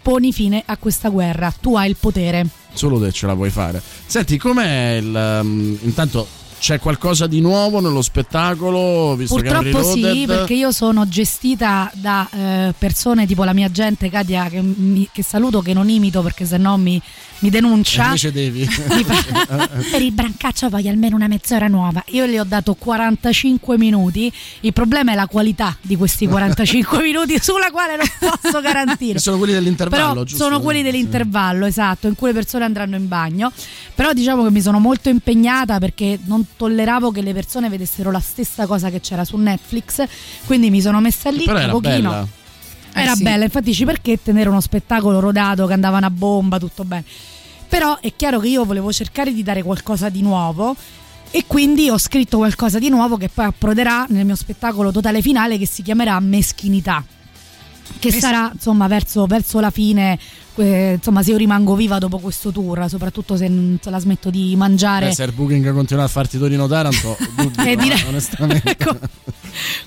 poni 0.02 0.32
fine 0.32 0.62
a 0.66 0.76
questa 0.76 1.08
guerra. 1.08 1.52
Tu 1.60 1.74
hai 1.76 1.88
il 1.90 1.96
potere. 1.98 2.46
Solo 2.72 3.00
te 3.00 3.12
ce 3.12 3.26
la 3.26 3.34
puoi 3.34 3.50
fare. 3.50 3.80
Senti, 4.06 4.36
com'è 4.36 4.96
il. 5.00 5.38
um, 5.42 5.78
intanto 5.82 6.26
c'è 6.58 6.78
qualcosa 6.78 7.26
di 7.26 7.40
nuovo 7.40 7.80
nello 7.80 8.00
spettacolo? 8.00 9.14
Visto 9.16 9.34
Purtroppo 9.36 9.82
sì, 9.82 10.24
perché 10.26 10.54
io 10.54 10.72
sono 10.72 11.06
gestita 11.06 11.90
da 11.94 12.26
eh, 12.30 12.74
persone 12.78 13.26
tipo 13.26 13.44
la 13.44 13.52
mia 13.52 13.70
gente 13.70 14.08
Katia 14.08 14.48
che, 14.48 14.62
mi- 14.62 15.08
che 15.12 15.22
saluto 15.22 15.60
che 15.60 15.72
non 15.74 15.88
imito 15.90 16.22
perché 16.22 16.46
sennò 16.46 16.76
mi, 16.76 17.00
mi 17.40 17.50
denuncia. 17.50 18.04
invece 18.06 18.32
devi. 18.32 18.64
Fa- 18.64 19.68
per 19.90 20.02
il 20.02 20.12
brancaccio 20.12 20.68
voglio 20.68 20.90
almeno 20.90 21.16
una 21.16 21.26
mezz'ora 21.28 21.66
nuova. 21.68 22.02
Io 22.08 22.24
le 22.26 22.40
ho 22.40 22.44
dato 22.44 22.74
45 22.74 23.76
minuti. 23.78 24.32
Il 24.60 24.72
problema 24.72 25.12
è 25.12 25.14
la 25.14 25.26
qualità 25.26 25.76
di 25.80 25.96
questi 25.96 26.26
45 26.26 27.00
minuti 27.02 27.38
sulla 27.40 27.70
quale 27.70 27.96
non 27.96 28.06
posso 28.40 28.60
garantire. 28.60 29.18
Sono 29.18 29.38
quelli 29.38 29.52
dell'intervallo, 29.52 30.12
Però 30.12 30.24
giusto? 30.24 30.44
sono 30.44 30.60
quelli 30.60 30.82
dell'intervallo, 30.82 31.66
esatto, 31.66 32.06
in 32.08 32.14
cui 32.14 32.28
le 32.28 32.34
persone 32.34 32.64
andranno 32.64 32.96
in 32.96 33.08
bagno. 33.08 33.52
Però 33.94 34.12
diciamo 34.12 34.42
che 34.44 34.50
mi 34.50 34.60
sono 34.62 34.78
molto 34.78 35.08
impegnata 35.08 35.78
perché 35.78 36.18
non 36.24 36.44
tolleravo 36.56 37.10
che 37.10 37.22
le 37.22 37.32
persone 37.32 37.68
vedessero 37.68 38.10
la 38.10 38.20
stessa 38.20 38.66
cosa 38.66 38.90
che 38.90 39.00
c'era 39.00 39.24
su 39.24 39.36
Netflix. 39.36 40.02
Quindi 40.46 40.70
mi 40.70 40.80
sono 40.80 41.00
messa 41.00 41.30
lì 41.30 41.44
un 41.46 41.54
pochino. 41.70 41.80
bella. 41.80 42.28
Era 42.94 43.12
Eh 43.12 43.16
sì. 43.16 43.22
bella, 43.24 43.44
infatti 43.44 43.64
dici 43.66 43.84
perché 43.84 44.22
tenere 44.22 44.48
uno 44.48 44.60
spettacolo 44.60 45.18
rodato 45.20 45.66
che 45.66 45.72
andavano 45.72 46.06
a 46.06 46.10
bomba, 46.10 46.58
tutto 46.58 46.84
bene. 46.84 47.04
Però 47.68 47.98
è 48.00 48.12
chiaro 48.14 48.38
che 48.38 48.48
io 48.48 48.64
volevo 48.64 48.92
cercare 48.92 49.32
di 49.32 49.42
dare 49.42 49.62
qualcosa 49.62 50.08
di 50.08 50.22
nuovo 50.22 50.76
e 51.30 51.44
quindi 51.48 51.90
ho 51.90 51.98
scritto 51.98 52.36
qualcosa 52.36 52.78
di 52.78 52.88
nuovo 52.88 53.16
che 53.16 53.28
poi 53.28 53.46
approderà 53.46 54.06
nel 54.10 54.24
mio 54.24 54.36
spettacolo 54.36 54.92
totale 54.92 55.20
finale 55.22 55.58
che 55.58 55.66
si 55.66 55.82
chiamerà 55.82 56.20
Meschinità. 56.20 57.04
Che 57.98 58.10
Mes- 58.10 58.18
sarà 58.20 58.50
insomma 58.52 58.86
verso, 58.86 59.26
verso 59.26 59.58
la 59.60 59.70
fine, 59.70 60.18
eh, 60.54 60.92
insomma 60.94 61.22
se 61.22 61.32
io 61.32 61.36
rimango 61.36 61.74
viva 61.74 61.98
dopo 61.98 62.18
questo 62.18 62.50
tour, 62.52 62.88
soprattutto 62.88 63.36
se, 63.36 63.50
se 63.80 63.90
la 63.90 63.98
smetto 63.98 64.30
di 64.30 64.54
mangiare. 64.56 65.08
Beh, 65.08 65.14
se 65.14 65.24
il 65.24 65.32
booking 65.32 65.72
continua 65.72 66.04
a 66.04 66.08
farti 66.08 66.38
Torino 66.38 66.66
Taranto, 66.68 67.16
dubito, 67.36 67.60
Eh, 67.62 67.76
direi- 67.76 68.04
onestamente. 68.06 68.76
con, 68.76 68.98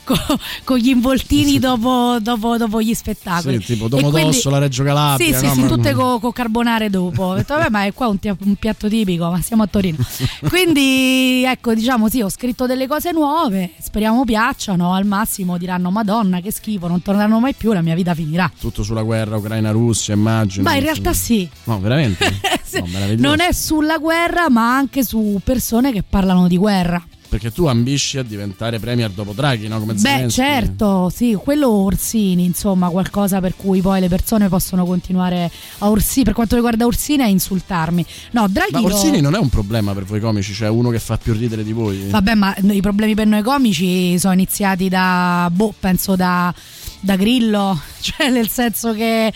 con- 0.03 0.17
con 0.63 0.77
gli 0.77 0.89
involtini 0.89 1.59
dopo, 1.59 2.17
dopo- 2.21 2.57
dopo 2.57 2.81
gli 2.81 2.93
spettacoli. 2.93 3.59
Sì, 3.59 3.73
tipo 3.73 3.87
Domodossola, 3.87 4.31
quindi- 4.31 4.59
Reggio 4.59 4.83
Calabria. 4.83 5.27
Sì, 5.27 5.33
sì, 5.33 5.45
no? 5.45 5.53
sì, 5.53 5.59
Ma- 5.61 5.67
tutte 5.67 5.93
con 5.93 6.31
carbonare 6.31 6.89
dopo. 6.89 7.23
Ho 7.23 7.35
detto, 7.35 7.53
vabbè, 7.56 7.69
ma 7.69 7.85
è 7.85 7.94
qua 7.94 8.07
un, 8.07 8.18
un 8.21 8.56
piatto 8.56 8.87
tipico, 8.87 9.30
ma 9.30 9.42
siamo 9.42 9.63
a 9.63 9.68
Torino. 9.68 9.97
Quindi, 10.47 11.44
ecco, 11.45 11.73
diciamo, 11.73 12.09
sì, 12.09 12.21
ho 12.21 12.30
scritto 12.30 12.65
delle 12.65 12.87
cose 12.87 13.11
nuove, 13.11 13.71
speriamo 13.80 14.23
piacciono, 14.25 14.94
al 14.94 15.06
massimo 15.06 15.57
diranno, 15.57 15.92
madonna, 15.92 16.39
che 16.42 16.51
schifo, 16.51 16.87
non 16.87 17.01
torneranno 17.01 17.39
mai 17.39 17.53
più, 17.53 17.71
la 17.73 17.81
mia 17.81 17.95
vita 17.95 18.13
finirà. 18.13 18.51
Tutto 18.59 18.83
sulla 18.83 19.01
guerra 19.03 19.37
Ucraina-Russia, 19.37 20.13
immagino. 20.13 20.63
Ma 20.63 20.75
in 20.75 20.81
realtà 20.83 21.13
sì. 21.13 21.47
No, 21.65 21.80
veramente? 21.80 22.25
Sì. 22.68 22.80
No, 22.81 23.30
non 23.30 23.39
è 23.39 23.53
sulla 23.53 23.97
guerra, 23.97 24.49
ma 24.49 24.75
anche 24.75 25.01
su 25.01 25.39
persone 25.42 25.94
che 25.94 26.03
parlano 26.03 26.49
di 26.49 26.57
guerra. 26.57 27.01
Perché 27.29 27.51
tu 27.51 27.65
ambisci 27.65 28.17
a 28.17 28.23
diventare 28.23 28.79
premier 28.79 29.09
dopo 29.11 29.33
Draghi, 29.33 29.67
no? 29.67 29.79
Come 29.79 29.93
Beh, 29.93 29.99
Zelensky. 29.99 30.41
certo, 30.41 31.11
sì, 31.13 31.33
quello 31.33 31.69
Orsini, 31.69 32.45
insomma, 32.45 32.89
qualcosa 32.89 33.41
per 33.41 33.55
cui 33.57 33.81
poi 33.81 33.99
le 33.99 34.07
persone 34.07 34.47
possono 34.47 34.85
continuare 34.85 35.51
a 35.79 35.89
Orsini, 35.89 36.23
per 36.23 36.33
quanto 36.33 36.55
riguarda 36.55 36.85
Orsini, 36.85 37.23
a 37.23 37.27
insultarmi. 37.27 38.05
No, 38.31 38.47
Draghi 38.47 38.71
Ma 38.71 38.79
lo- 38.79 38.85
Orsini 38.87 39.19
non 39.19 39.35
è 39.35 39.39
un 39.39 39.49
problema 39.49 39.93
per 39.93 40.05
voi 40.05 40.19
comici, 40.21 40.53
cioè 40.53 40.69
uno 40.69 40.89
che 40.89 40.99
fa 40.99 41.17
più 41.17 41.33
ridere 41.33 41.63
di 41.63 41.73
voi. 41.73 42.07
Vabbè, 42.09 42.33
ma 42.33 42.55
i 42.61 42.81
problemi 42.81 43.13
per 43.13 43.27
noi 43.27 43.41
comici 43.41 44.17
sono 44.17 44.33
iniziati 44.33 44.87
da, 44.87 45.49
boh, 45.51 45.73
penso 45.77 46.15
da, 46.15 46.53
da 47.01 47.15
Grillo, 47.17 47.77
cioè 47.99 48.29
nel 48.29 48.47
senso 48.49 48.93
che 48.93 49.33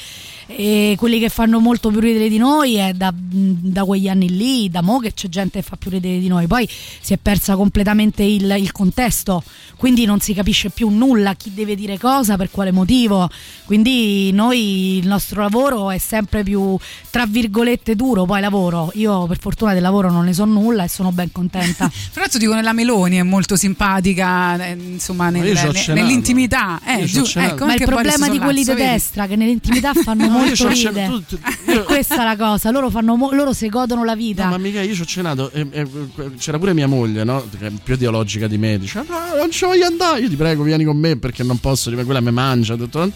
eh, 0.55 0.95
quelli 0.97 1.19
che 1.19 1.29
fanno 1.29 1.59
molto 1.59 1.89
più 1.89 1.99
ridere 1.99 2.29
di 2.29 2.37
noi 2.37 2.75
è 2.75 2.93
da, 2.93 3.13
da 3.13 3.83
quegli 3.83 4.07
anni 4.07 4.35
lì, 4.35 4.69
da 4.69 4.81
mo 4.81 4.99
che 4.99 5.13
c'è 5.13 5.27
gente 5.29 5.61
che 5.61 5.67
fa 5.67 5.75
più 5.75 5.89
ridere 5.89 6.19
di 6.19 6.27
noi, 6.27 6.47
poi 6.47 6.67
si 6.69 7.13
è 7.13 7.17
persa 7.17 7.55
completamente 7.55 8.23
il, 8.23 8.55
il 8.59 8.71
contesto, 8.71 9.43
quindi 9.77 10.05
non 10.05 10.19
si 10.19 10.33
capisce 10.33 10.69
più 10.69 10.89
nulla, 10.89 11.33
chi 11.35 11.53
deve 11.53 11.75
dire 11.75 11.97
cosa, 11.97 12.37
per 12.37 12.51
quale 12.51 12.71
motivo, 12.71 13.29
quindi 13.65 14.31
noi 14.31 14.97
il 14.97 15.07
nostro 15.07 15.41
lavoro 15.41 15.91
è 15.91 15.97
sempre 15.97 16.43
più, 16.43 16.77
tra 17.09 17.25
virgolette, 17.25 17.95
duro, 17.95 18.25
poi 18.25 18.41
lavoro, 18.41 18.91
io 18.95 19.25
per 19.27 19.39
fortuna 19.39 19.73
del 19.73 19.81
lavoro 19.81 20.11
non 20.11 20.25
ne 20.25 20.33
so 20.33 20.45
nulla 20.45 20.83
e 20.83 20.87
sono 20.87 21.11
ben 21.11 21.31
contenta. 21.31 21.89
Tra 22.11 22.21
l'altro 22.21 22.39
dico 22.39 22.53
nella 22.53 22.73
Meloni 22.73 23.17
è 23.17 23.23
molto 23.23 23.55
simpatica, 23.55 24.63
eh, 24.65 24.71
insomma, 24.71 25.29
nel- 25.29 25.45
io 25.45 25.55
ci 25.55 25.65
ho 25.65 25.71
ne- 25.71 25.77
cenato. 25.79 26.01
nell'intimità. 26.01 26.79
Eh, 26.85 27.05
giù, 27.05 27.23
ecco, 27.35 27.65
Ma 27.65 27.75
il 27.75 27.83
problema 27.83 28.29
di 28.29 28.37
quelli 28.39 28.63
di 28.63 28.73
destra 28.73 29.27
che 29.27 29.35
nell'intimità 29.35 29.93
fanno 29.93 30.27
No, 30.49 30.55
cena- 30.55 30.71
ride. 30.73 31.05
tu- 31.07 31.23
tu- 31.25 31.39
E 31.65 31.71
io- 31.73 31.83
questa 31.89 32.21
è 32.21 32.23
la 32.23 32.35
cosa, 32.35 32.71
loro, 32.71 32.89
fanno 32.89 33.15
loro 33.31 33.53
si 33.53 33.67
godono 33.69 34.03
la 34.03 34.15
vita. 34.15 34.43
No, 34.45 34.51
ma 34.51 34.57
mica 34.57 34.81
io 34.81 34.93
ci 34.93 35.01
ho 35.01 35.05
cenato. 35.05 35.51
e- 35.51 35.67
e- 35.71 35.87
c'era 36.37 36.57
pure 36.59 36.73
mia 36.73 36.87
moglie, 36.87 37.23
no? 37.23 37.43
Che 37.57 37.67
è 37.67 37.71
più 37.83 37.93
ideologica 37.95 38.47
di 38.47 38.57
me. 38.57 38.77
Dice: 38.79 39.03
No, 39.07 39.17
non 39.37 39.51
ci 39.51 39.65
voglio 39.65 39.85
andare. 39.85 40.19
Io 40.21 40.29
ti 40.29 40.35
prego, 40.35 40.63
vieni 40.63 40.83
con 40.83 40.97
me 40.97 41.15
perché 41.17 41.43
non 41.43 41.59
posso. 41.59 41.91
Quella 41.91 42.21
mi 42.21 42.31
mangia. 42.31 42.75
tutto. 42.75 43.11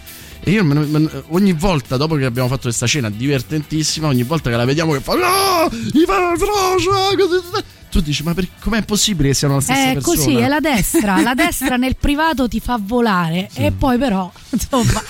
E 0.48 0.52
io 0.52 0.64
me- 0.64 0.76
me- 0.86 1.24
ogni 1.30 1.54
volta, 1.54 1.98
dopo 1.98 2.16
che 2.16 2.26
abbiamo 2.26 2.48
fatto 2.48 2.64
questa 2.64 2.86
cena 2.86 3.10
divertentissima, 3.10 4.08
ogni 4.08 4.24
volta 4.24 4.50
che 4.52 4.56
la 4.56 4.66
vediamo 4.66 4.92
che 4.94 5.00
fa. 5.00 5.14
No! 5.16 5.70
Mi 5.72 6.04
fa 6.06 6.34
frocia! 6.38 7.16
così- 7.18 7.64
Tu 7.90 8.02
dici, 8.02 8.24
ma 8.24 8.34
per- 8.34 8.50
com'è 8.60 8.84
possibile 8.84 9.30
che 9.30 9.34
siano 9.34 9.56
la 9.56 9.62
stessa 9.62 9.90
È 9.90 9.94
persona? 9.94 10.16
così, 10.18 10.36
è 10.36 10.48
la 10.48 10.60
destra. 10.60 11.22
La 11.22 11.34
destra 11.34 11.78
nel 11.78 11.96
privato 11.96 12.48
ti 12.48 12.60
fa 12.60 12.78
volare 12.80 13.50
e 13.56 13.72
poi 13.72 13.98
però, 13.98 14.30
insomma, 14.52 15.02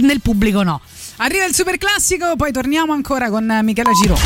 nel 0.00 0.20
pubblico 0.20 0.62
no. 0.62 0.80
Arriva 1.16 1.44
il 1.44 1.54
super 1.54 1.78
classico, 1.78 2.34
poi 2.36 2.50
torniamo 2.50 2.92
ancora 2.92 3.30
con 3.30 3.60
Michela 3.62 3.92
Giro. 3.92 4.16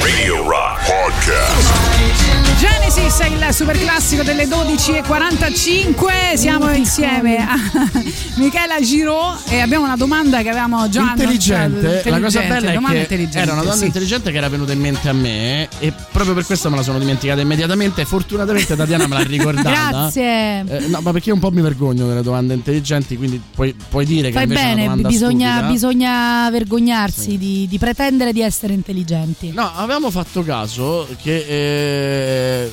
Radio 0.00 0.42
Rock 0.42 0.84
Podcast. 0.86 2.81
Genesis 2.94 3.20
è 3.20 3.26
il 3.26 3.54
super 3.54 3.78
classico 3.78 4.22
delle 4.22 4.44
12.45. 4.44 6.36
Siamo 6.36 6.70
insieme 6.74 7.38
a 7.38 7.56
Michela 8.36 8.80
Giro 8.82 9.34
e 9.48 9.60
abbiamo 9.60 9.84
una 9.84 9.96
domanda 9.96 10.42
che 10.42 10.50
avevamo 10.50 10.86
già 10.90 11.14
intelligente. 11.16 12.02
La 12.10 12.20
cosa 12.20 12.40
bella 12.40 12.70
è 12.70 12.74
domanda 12.74 12.96
che 12.96 13.02
intelligente, 13.02 13.38
era 13.38 13.52
una 13.52 13.62
donna 13.62 13.76
sì. 13.76 13.86
intelligente 13.86 14.30
che 14.30 14.36
era 14.36 14.50
venuta 14.50 14.72
in 14.72 14.80
mente 14.80 15.08
a 15.08 15.14
me 15.14 15.68
e 15.78 15.92
proprio 16.12 16.34
per 16.34 16.44
questo 16.44 16.68
me 16.68 16.76
la 16.76 16.82
sono 16.82 16.98
dimenticata 16.98 17.40
immediatamente. 17.40 18.04
Fortunatamente 18.04 18.76
Tatiana 18.76 19.06
me 19.06 19.16
l'ha 19.16 19.22
ricordata. 19.22 19.70
Grazie. 19.70 20.64
Eh, 20.66 20.86
no, 20.88 21.00
ma 21.00 21.12
perché 21.12 21.30
io 21.30 21.34
un 21.34 21.40
po' 21.40 21.50
mi 21.50 21.62
vergogno 21.62 22.06
delle 22.06 22.22
domande 22.22 22.52
intelligenti, 22.52 23.16
quindi 23.16 23.40
puoi, 23.54 23.74
puoi 23.88 24.04
dire 24.04 24.28
che 24.28 24.34
Fai 24.34 24.42
invece 24.42 24.60
è 24.60 24.64
una 24.64 24.74
bene, 24.74 24.86
domanda 24.88 25.08
bisogna, 25.08 25.62
bisogna 25.62 26.50
vergognarsi 26.50 27.38
di, 27.38 27.66
di 27.70 27.78
pretendere 27.78 28.34
di 28.34 28.42
essere 28.42 28.74
intelligenti. 28.74 29.50
No, 29.54 29.70
avevamo 29.74 30.10
fatto 30.10 30.42
caso 30.42 31.08
che 31.22 31.44
eh, 31.48 32.70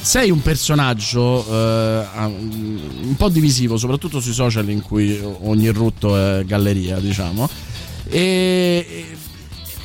sei 0.00 0.30
un 0.30 0.42
personaggio 0.42 1.44
eh, 1.46 2.06
un 2.24 3.14
po' 3.16 3.28
divisivo, 3.28 3.76
soprattutto 3.76 4.20
sui 4.20 4.32
social 4.32 4.68
in 4.68 4.82
cui 4.82 5.20
ogni 5.42 5.68
rutto 5.68 6.16
è 6.16 6.44
galleria, 6.44 6.98
diciamo. 6.98 7.48
E, 8.08 9.06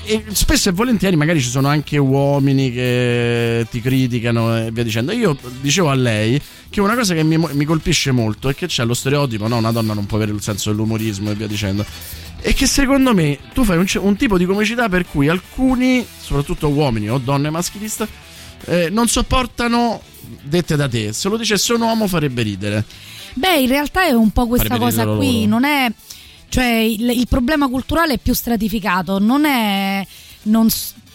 e 0.04 0.24
spesso 0.32 0.70
e 0.70 0.72
volentieri 0.72 1.16
magari 1.16 1.42
ci 1.42 1.50
sono 1.50 1.68
anche 1.68 1.98
uomini 1.98 2.72
che 2.72 3.66
ti 3.70 3.82
criticano 3.82 4.58
e 4.58 4.72
via 4.72 4.84
dicendo. 4.84 5.12
Io 5.12 5.38
dicevo 5.62 5.90
a 5.90 5.96
lei 5.96 6.40
che 6.70 6.82
una 6.82 6.96
cosa 6.96 7.14
che 7.14 7.24
mi, 7.24 7.38
mi 7.38 7.66
colpisce 7.66 8.12
molto 8.12 8.50
è 8.50 8.56
che 8.56 8.68
c'è 8.68 8.86
lo 8.86 8.94
stereotipo, 8.94 9.48
no? 9.48 9.58
Una 9.58 9.72
donna 9.72 9.94
non 9.94 10.06
può 10.06 10.18
avere 10.18 10.32
il 10.32 10.42
senso 10.42 10.70
dell'umorismo 10.70 11.32
e 11.32 11.36
via 11.36 11.48
dicendo. 11.48 11.86
E 12.42 12.54
che 12.54 12.68
secondo 12.68 13.14
me 13.14 13.40
tu 13.54 13.64
fai 13.64 13.78
un, 13.78 13.86
un 14.02 14.16
tipo 14.16 14.38
di 14.38 14.46
comicità 14.46 14.88
per 14.88 15.08
cui 15.08 15.28
alcuni, 15.28 16.06
soprattutto 16.20 16.70
uomini 16.70 17.10
o 17.10 17.18
donne 17.18 17.50
maschiliste, 17.50 18.08
eh, 18.66 18.90
non 18.90 19.08
sopportano 19.08 20.02
dette 20.42 20.76
da 20.76 20.88
te. 20.88 21.14
Se 21.14 21.30
lo 21.30 21.38
dicesse 21.38 21.74
un 21.74 21.82
uomo 21.82 22.08
farebbe 22.08 22.42
ridere. 22.42 22.84
Beh, 23.34 23.60
in 23.60 23.68
realtà 23.68 24.06
è 24.06 24.12
un 24.12 24.32
po' 24.32 24.48
questa 24.48 24.68
Farebbe 24.68 24.86
cosa 24.86 25.06
qui, 25.16 25.34
loro. 25.34 25.48
non 25.48 25.64
è 25.66 25.92
cioè 26.48 26.66
il, 26.66 27.10
il 27.10 27.28
problema 27.28 27.68
culturale 27.68 28.14
è 28.14 28.18
più 28.18 28.34
stratificato, 28.34 29.20
non 29.20 29.46
è 29.46 30.06
non, 30.44 30.68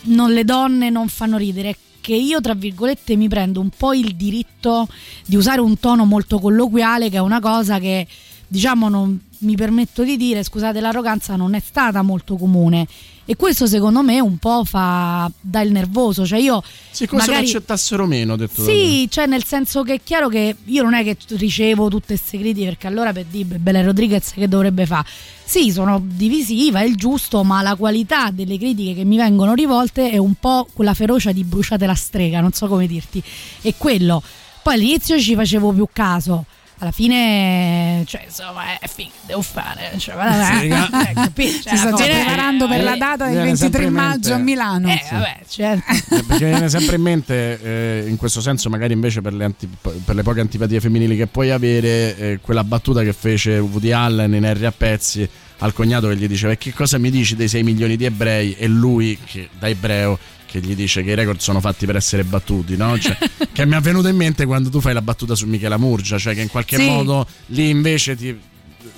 non 0.02 0.32
le 0.32 0.44
donne 0.44 0.90
non 0.90 1.08
fanno 1.08 1.38
ridere, 1.38 1.70
è 1.70 1.76
che 2.00 2.14
io 2.14 2.40
tra 2.40 2.54
virgolette 2.54 3.16
mi 3.16 3.28
prendo 3.28 3.60
un 3.60 3.70
po' 3.70 3.92
il 3.92 4.16
diritto 4.16 4.88
di 5.26 5.36
usare 5.36 5.60
un 5.60 5.78
tono 5.78 6.04
molto 6.04 6.38
colloquiale 6.38 7.08
che 7.08 7.16
è 7.16 7.20
una 7.20 7.40
cosa 7.40 7.78
che 7.78 8.06
diciamo 8.50 8.88
non 8.88 9.18
mi 9.38 9.54
permetto 9.54 10.02
di 10.02 10.16
dire, 10.16 10.42
scusate 10.42 10.80
l'arroganza, 10.80 11.36
non 11.36 11.54
è 11.54 11.62
stata 11.64 12.02
molto 12.02 12.36
comune. 12.36 12.86
E 13.24 13.36
questo 13.36 13.68
secondo 13.68 14.02
me 14.02 14.18
un 14.18 14.38
po' 14.38 14.64
fa 14.64 15.30
dà 15.40 15.60
il 15.60 15.70
nervoso, 15.70 16.26
cioè 16.26 16.40
io 16.40 16.60
Sì, 16.90 17.06
come 17.06 17.20
se 17.20 17.28
lo 17.28 17.32
magari 17.34 17.50
accettassero 17.50 18.04
meno, 18.04 18.34
detto. 18.36 18.64
sì, 18.64 19.06
cioè 19.08 19.26
nel 19.26 19.44
senso 19.44 19.84
che 19.84 19.94
è 19.94 20.00
chiaro 20.02 20.28
che 20.28 20.56
io 20.64 20.82
non 20.82 20.94
è 20.94 21.04
che 21.04 21.16
ricevo 21.36 21.88
tutte 21.88 22.16
queste 22.16 22.38
critiche 22.38 22.66
perché 22.66 22.88
allora 22.88 23.12
per 23.12 23.26
dire 23.26 23.58
Bella 23.58 23.82
Rodriguez 23.82 24.32
che 24.32 24.48
dovrebbe 24.48 24.84
fare? 24.84 25.06
Sì, 25.44 25.70
sono 25.70 26.02
divisiva, 26.04 26.80
è 26.80 26.84
il 26.84 26.96
giusto, 26.96 27.44
ma 27.44 27.62
la 27.62 27.76
qualità 27.76 28.30
delle 28.32 28.58
critiche 28.58 28.94
che 28.94 29.04
mi 29.04 29.16
vengono 29.16 29.54
rivolte 29.54 30.10
è 30.10 30.16
un 30.16 30.34
po' 30.34 30.66
quella 30.72 30.94
ferocia 30.94 31.30
di 31.30 31.44
bruciate 31.44 31.86
la 31.86 31.94
strega, 31.94 32.40
non 32.40 32.52
so 32.52 32.66
come 32.66 32.88
dirti. 32.88 33.22
E 33.62 33.74
quello. 33.78 34.22
Poi 34.62 34.74
all'inizio 34.74 35.18
ci 35.20 35.34
facevo 35.36 35.72
più 35.72 35.86
caso. 35.92 36.46
Alla 36.82 36.92
fine, 36.92 38.04
cioè, 38.06 38.22
insomma, 38.24 38.78
è 38.78 38.88
figo, 38.88 39.10
devo 39.26 39.42
fare. 39.42 39.92
Cioè, 39.98 40.14
vabbè, 40.14 40.60
Sì, 40.60 40.66
eh, 41.10 41.12
capito? 41.12 41.62
Cioè, 41.62 41.72
Si 41.72 41.76
sta 41.76 41.92
già 41.92 42.04
preparando 42.04 42.66
per 42.66 42.82
la 42.82 42.94
eh, 42.94 42.98
data 42.98 43.24
del 43.24 43.34
viene 43.34 43.46
23 43.48 43.58
sempre 43.58 43.84
in 43.84 43.92
maggio 43.92 44.32
a. 44.32 44.38
Milano. 44.38 44.88
Eh, 44.88 45.02
vabbè, 45.10 45.40
certo. 45.46 45.92
Eh, 46.20 46.22
Perché 46.24 46.46
viene 46.46 46.68
sempre 46.70 46.96
in 46.96 47.02
mente, 47.02 47.60
eh, 47.62 48.08
in 48.08 48.16
questo 48.16 48.40
senso, 48.40 48.70
magari 48.70 48.94
invece 48.94 49.20
per 49.20 49.34
le, 49.34 49.44
anti- 49.44 49.68
per 50.04 50.14
le 50.14 50.22
poche 50.22 50.40
antipatie 50.40 50.80
femminili 50.80 51.16
che 51.16 51.26
puoi 51.26 51.50
avere, 51.50 52.16
eh, 52.16 52.38
quella 52.40 52.64
battuta 52.64 53.02
che 53.02 53.12
fece 53.12 53.58
Woody 53.58 53.92
Allen 53.92 54.34
in 54.34 54.44
Harry 54.46 54.64
a 54.64 54.72
pezzi 54.72 55.28
al 55.58 55.74
cognato 55.74 56.08
che 56.08 56.16
gli 56.16 56.26
diceva: 56.26 56.52
"E 56.54 56.58
Che 56.58 56.72
cosa 56.72 56.96
mi 56.96 57.10
dici 57.10 57.36
dei 57.36 57.48
6 57.48 57.62
milioni 57.62 57.96
di 57.96 58.06
ebrei? 58.06 58.54
E 58.56 58.66
lui, 58.66 59.18
che 59.24 59.50
da 59.58 59.68
ebreo, 59.68 60.18
che 60.50 60.60
gli 60.60 60.74
dice 60.74 61.02
che 61.02 61.12
i 61.12 61.14
record 61.14 61.38
sono 61.38 61.60
fatti 61.60 61.86
per 61.86 61.96
essere 61.96 62.24
battuti, 62.24 62.76
no? 62.76 62.98
Cioè, 62.98 63.16
che 63.52 63.64
mi 63.66 63.76
è 63.76 63.80
venuto 63.80 64.08
in 64.08 64.16
mente 64.16 64.44
quando 64.46 64.68
tu 64.68 64.80
fai 64.80 64.92
la 64.94 65.02
battuta 65.02 65.34
su 65.36 65.46
Michela 65.46 65.76
Murgia, 65.78 66.18
cioè 66.18 66.34
che 66.34 66.40
in 66.40 66.48
qualche 66.48 66.76
Sì. 66.76 66.86
modo 66.86 67.26
lì 67.46 67.68
invece 67.68 68.16
ti 68.16 68.36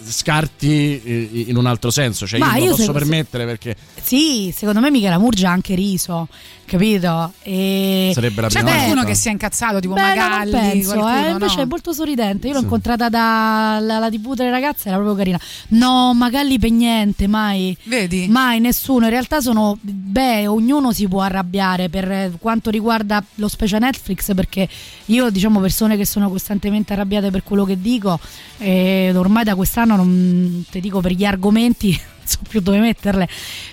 scarti 0.04 1.02
eh, 1.02 1.44
in 1.48 1.56
un 1.56 1.66
altro 1.66 1.90
senso, 1.90 2.26
cioè 2.26 2.38
Ma 2.38 2.46
io 2.46 2.52
non 2.52 2.58
io 2.62 2.64
lo 2.70 2.76
posso 2.76 2.92
se- 2.92 2.98
permettere 2.98 3.44
perché 3.44 3.76
Sì, 4.02 4.52
secondo 4.56 4.80
me 4.80 4.90
Michela 4.90 5.18
Murgia 5.18 5.48
ha 5.48 5.52
anche 5.52 5.74
riso, 5.74 6.28
capito? 6.64 7.32
E... 7.42 8.10
sarebbe 8.14 8.40
la 8.42 8.48
C'è 8.48 8.54
prima 8.58 8.70
qualcuno 8.70 8.94
volta. 8.96 9.08
che 9.10 9.14
si 9.16 9.28
è 9.28 9.30
incazzato, 9.30 9.80
tipo 9.80 9.94
Beh, 9.94 10.00
no, 10.00 10.06
Magalli? 10.06 10.50
non 10.52 10.60
penso, 10.60 10.92
qualcuno, 10.94 11.26
eh, 11.26 11.30
invece 11.30 11.56
no? 11.56 11.62
è 11.62 11.66
molto 11.66 11.92
sorridente. 11.92 12.46
Io 12.48 12.52
l'ho 12.54 12.60
incontrata 12.60 13.08
dalla 13.08 13.98
la 13.98 14.10
TV 14.10 14.34
delle 14.34 14.50
ragazze, 14.50 14.88
era 14.88 14.96
proprio 14.96 15.16
carina. 15.16 15.40
No, 15.68 16.12
Magalli 16.14 16.58
per 16.58 16.70
niente, 16.70 17.26
mai. 17.26 17.76
Vedi? 17.84 18.26
Mai 18.28 18.60
nessuno, 18.60 19.04
in 19.04 19.10
realtà 19.10 19.40
sono, 19.40 19.76
beh, 19.80 20.46
ognuno 20.46 20.92
si 20.92 21.06
può 21.08 21.20
arrabbiare 21.20 21.88
per 21.88 22.10
eh, 22.10 22.32
quanto 22.38 22.70
riguarda 22.70 23.22
lo 23.36 23.48
special 23.48 23.80
Netflix 23.80 24.34
perché 24.34 24.68
io 25.06 25.30
diciamo 25.30 25.60
persone 25.60 25.96
che 25.96 26.06
sono 26.06 26.28
costantemente 26.30 26.92
arrabbiate 26.92 27.30
per 27.30 27.42
quello 27.42 27.64
che 27.64 27.80
dico 27.80 28.18
e 28.58 29.12
ormai 29.14 29.44
da 29.44 29.54
quest'anno 29.72 29.96
non 29.96 30.66
ti 30.70 30.80
dico 30.80 31.00
per 31.00 31.12
gli 31.12 31.24
argomenti 31.24 31.98
so 32.32 32.38
più 32.48 32.60
dove 32.60 32.78
metterle, 32.78 33.28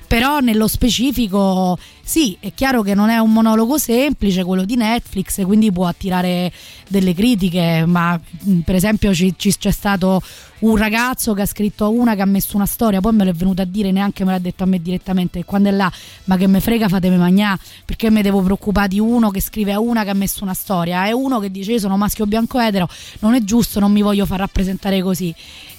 però 0.07 0.39
nello 0.39 0.67
specifico 0.67 1.77
sì, 2.09 2.35
è 2.39 2.51
chiaro 2.55 2.81
che 2.81 2.95
non 2.95 3.09
è 3.09 3.19
un 3.19 3.31
monologo 3.31 3.77
semplice 3.77 4.43
quello 4.43 4.65
di 4.65 4.75
Netflix, 4.75 5.45
quindi 5.45 5.71
può 5.71 5.85
attirare 5.85 6.51
delle 6.87 7.13
critiche, 7.13 7.83
ma 7.85 8.19
mh, 8.19 8.61
per 8.61 8.73
esempio 8.73 9.13
ci- 9.13 9.35
ci- 9.37 9.55
c'è 9.55 9.69
stato 9.69 10.19
un 10.61 10.75
ragazzo 10.75 11.35
che 11.35 11.43
ha 11.43 11.45
scritto 11.45 11.91
una 11.91 12.15
che 12.15 12.23
ha 12.23 12.25
messo 12.25 12.55
una 12.55 12.65
storia, 12.65 12.99
poi 12.99 13.13
me 13.13 13.25
l'è 13.25 13.33
venuta 13.33 13.61
a 13.61 13.65
dire, 13.65 13.91
neanche 13.91 14.25
me 14.25 14.31
l'ha 14.31 14.39
detto 14.39 14.63
a 14.63 14.65
me 14.65 14.81
direttamente, 14.81 15.37
e 15.37 15.45
quando 15.45 15.69
è 15.69 15.71
là, 15.71 15.89
ma 16.23 16.35
che 16.35 16.47
me 16.47 16.59
frega 16.59 16.87
fatemi 16.87 17.15
magnà, 17.15 17.57
perché 17.85 18.09
mi 18.09 18.23
devo 18.23 18.41
preoccupare 18.41 18.87
di 18.87 18.99
uno 18.99 19.29
che 19.29 19.39
scrive 19.39 19.73
a 19.73 19.79
una 19.79 20.03
che 20.03 20.09
ha 20.09 20.15
messo 20.15 20.43
una 20.43 20.55
storia, 20.55 21.05
è 21.05 21.11
uno 21.11 21.37
che 21.37 21.51
dice 21.51 21.73
io 21.73 21.79
sono 21.79 21.95
maschio 21.95 22.25
bianco 22.25 22.59
etero, 22.59 22.89
non 23.19 23.35
è 23.35 23.43
giusto, 23.43 23.79
non 23.79 23.91
mi 23.91 24.01
voglio 24.01 24.25
far 24.25 24.39
rappresentare 24.39 24.99
così. 25.03 25.31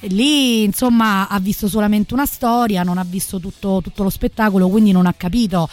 E 0.03 0.07
lì 0.07 0.63
insomma 0.63 1.29
ha 1.29 1.39
visto 1.41 1.67
solamente 1.69 2.15
una 2.15 2.25
storia, 2.25 2.70
non 2.83 2.99
ha 2.99 3.05
visto 3.07 3.39
tutto, 3.39 3.81
tutto 3.83 4.03
lo 4.03 4.11
spettacolo, 4.11 4.69
quindi 4.69 4.93
non 4.93 5.07
ha 5.07 5.15
capito. 5.15 5.69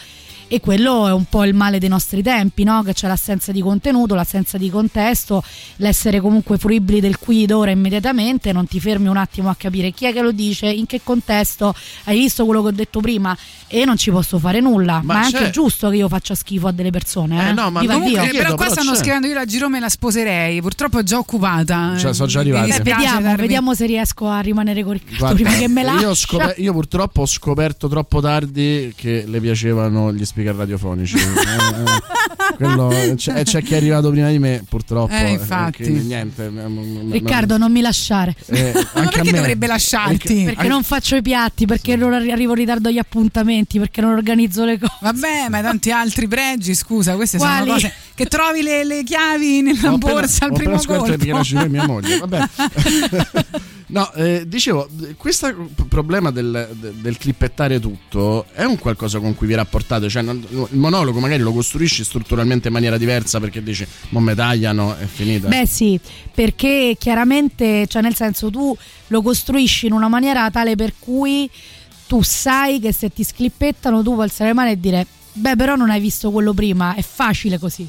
E 0.50 0.60
quello 0.60 1.06
è 1.06 1.12
un 1.12 1.24
po' 1.28 1.44
il 1.44 1.52
male 1.52 1.78
dei 1.78 1.90
nostri 1.90 2.22
tempi, 2.22 2.64
no? 2.64 2.82
che 2.82 2.94
c'è 2.94 3.06
l'assenza 3.06 3.52
di 3.52 3.60
contenuto, 3.60 4.14
l'assenza 4.14 4.56
di 4.56 4.70
contesto, 4.70 5.42
l'essere 5.76 6.20
comunque 6.20 6.56
fruibili 6.56 7.00
del 7.00 7.18
qui 7.18 7.42
ed 7.42 7.50
ora 7.50 7.70
immediatamente, 7.70 8.50
non 8.52 8.66
ti 8.66 8.80
fermi 8.80 9.08
un 9.08 9.18
attimo 9.18 9.50
a 9.50 9.54
capire 9.58 9.90
chi 9.90 10.06
è 10.06 10.12
che 10.14 10.22
lo 10.22 10.32
dice, 10.32 10.66
in 10.66 10.86
che 10.86 11.02
contesto, 11.04 11.74
hai 12.04 12.18
visto 12.18 12.46
quello 12.46 12.62
che 12.62 12.68
ho 12.68 12.72
detto 12.72 13.00
prima 13.00 13.36
e 13.66 13.84
non 13.84 13.98
ci 13.98 14.10
posso 14.10 14.38
fare 14.38 14.60
nulla, 14.60 15.00
ma, 15.04 15.14
Ma 15.14 15.20
è 15.20 15.24
anche 15.24 15.50
giusto 15.50 15.90
che 15.90 15.96
io 15.96 16.08
faccia 16.08 16.34
schifo 16.34 16.68
a 16.68 16.72
delle 16.72 16.88
persone. 16.90 17.44
Eh, 17.44 17.48
Eh, 17.50 17.52
no, 17.52 17.70
ma 17.70 17.80
Viva 17.80 17.92
comunque- 17.92 18.22
Dio. 18.22 18.30
Eh, 18.30 18.36
però 18.36 18.54
qua 18.54 18.64
però 18.64 18.70
stanno 18.72 18.92
c'è. 18.92 18.96
scrivendo 18.98 19.26
io 19.26 19.34
la 19.34 19.44
Giro 19.44 19.68
me 19.68 19.80
la 19.80 19.88
sposerei, 19.90 20.62
purtroppo 20.62 20.98
è 21.00 21.02
già 21.02 21.18
occupata. 21.18 21.94
Cioè, 21.98 22.14
sono 22.14 22.26
già 22.26 22.40
arrivati. 22.40 22.70
Eh, 22.70 22.80
vediamo, 22.80 23.36
vediamo 23.36 23.74
se 23.74 23.84
riesco 23.84 24.26
a 24.28 24.40
rimanere 24.40 24.82
con 24.82 24.94
Riccardo 24.94 25.18
Guarda, 25.18 25.34
prima 25.34 25.50
che 25.58 25.68
me 25.68 25.82
lascia. 25.82 26.00
io, 26.00 26.14
scop- 26.14 26.54
io 26.56 26.72
purtroppo 26.72 27.20
ho 27.20 27.26
scoperto 27.26 27.86
troppo 27.88 28.22
tardi 28.22 28.94
che 28.96 29.24
le 29.26 29.40
piacevano 29.40 30.10
gli 30.14 30.24
speaker 30.38 30.54
radiofonici. 30.54 31.16
Eh, 31.16 31.20
eh, 31.20 32.54
quello- 32.56 32.92
c'è, 33.16 33.42
c'è 33.42 33.62
chi 33.62 33.74
è 33.74 33.76
arrivato 33.76 34.10
prima 34.10 34.28
di 34.30 34.38
me, 34.38 34.62
purtroppo. 34.68 35.12
Eh, 35.12 35.30
infatti. 35.30 35.82
quindi 35.82 36.04
niente. 36.06 36.44
eh, 36.46 37.10
Riccardo, 37.10 37.56
non 37.58 37.72
mi 37.72 37.80
lasciare. 37.80 38.34
eh, 38.46 38.72
Ma 38.72 38.80
anche 38.80 38.88
a 39.00 39.08
perché 39.10 39.30
me. 39.32 39.38
dovrebbe 39.38 39.66
lasciarti? 39.66 40.44
Perché 40.44 40.68
non 40.68 40.82
faccio 40.84 41.16
i 41.16 41.22
piatti, 41.22 41.66
perché 41.66 41.96
non 41.96 42.12
arri- 42.12 42.30
arrivo 42.30 42.52
in 42.52 42.58
ritardo 42.58 42.88
agli 42.88 42.98
appuntamenti, 42.98 43.78
perché 43.78 44.00
non 44.00 44.12
organizzo 44.12 44.64
le 44.64 44.78
cose. 44.78 44.92
Vabbè, 45.00 45.48
ma 45.48 45.60
tanti 45.60 45.90
altri 45.90 46.28
pregi, 46.28 46.74
scusa, 46.74 47.14
queste 47.16 47.38
Quali? 47.38 47.58
sono 47.60 47.72
cose 47.72 47.92
che 48.14 48.26
trovi 48.26 48.62
le, 48.62 48.84
le 48.84 49.02
chiavi 49.02 49.62
nella 49.62 49.90
Ho 49.92 49.94
appena- 49.96 50.12
borsa 50.12 50.44
al 50.44 50.50
ho 50.50 50.54
appena 50.54 50.76
primo 50.76 50.78
scoperto 50.80 51.24
che 51.24 51.30
colpo. 51.30 51.44
Ciro 51.44 51.60
è 51.64 51.68
mia 51.68 51.86
moglie. 51.86 52.18
Vabbè. 52.18 52.48
No, 53.90 54.12
eh, 54.14 54.46
dicevo, 54.46 54.86
questo 55.16 55.70
problema 55.88 56.30
del, 56.30 56.68
del, 57.00 57.16
clippettare 57.16 57.80
tutto 57.80 58.44
è 58.52 58.64
un 58.64 58.78
qualcosa 58.78 59.18
con 59.18 59.34
cui 59.34 59.46
vi 59.46 59.54
rapportate? 59.54 60.10
Cioè, 60.10 60.22
il 60.22 60.68
monologo 60.72 61.20
magari 61.20 61.40
lo 61.40 61.52
costruisci 61.52 62.04
strutturalmente 62.04 62.68
in 62.68 62.74
maniera 62.74 62.98
diversa 62.98 63.40
perché 63.40 63.62
dici, 63.62 63.86
mo 64.10 64.20
me 64.20 64.34
tagliano, 64.34 64.94
è 64.94 65.06
finita. 65.06 65.48
Beh 65.48 65.66
sì, 65.66 65.98
perché 66.34 66.96
chiaramente, 66.98 67.86
cioè 67.86 68.02
nel 68.02 68.14
senso 68.14 68.50
tu 68.50 68.76
lo 69.06 69.22
costruisci 69.22 69.86
in 69.86 69.92
una 69.92 70.08
maniera 70.08 70.50
tale 70.50 70.76
per 70.76 70.92
cui 70.98 71.48
tu 72.06 72.22
sai 72.22 72.80
che 72.80 72.92
se 72.92 73.10
ti 73.10 73.24
sclippettano 73.24 74.02
tu 74.02 74.12
puoi 74.12 74.24
alzare 74.24 74.50
le 74.50 74.54
mani 74.54 74.70
e 74.72 74.80
dire, 74.80 75.06
beh 75.32 75.56
però 75.56 75.76
non 75.76 75.88
hai 75.88 76.00
visto 76.00 76.30
quello 76.30 76.52
prima, 76.52 76.94
è 76.94 77.02
facile 77.02 77.58
così. 77.58 77.88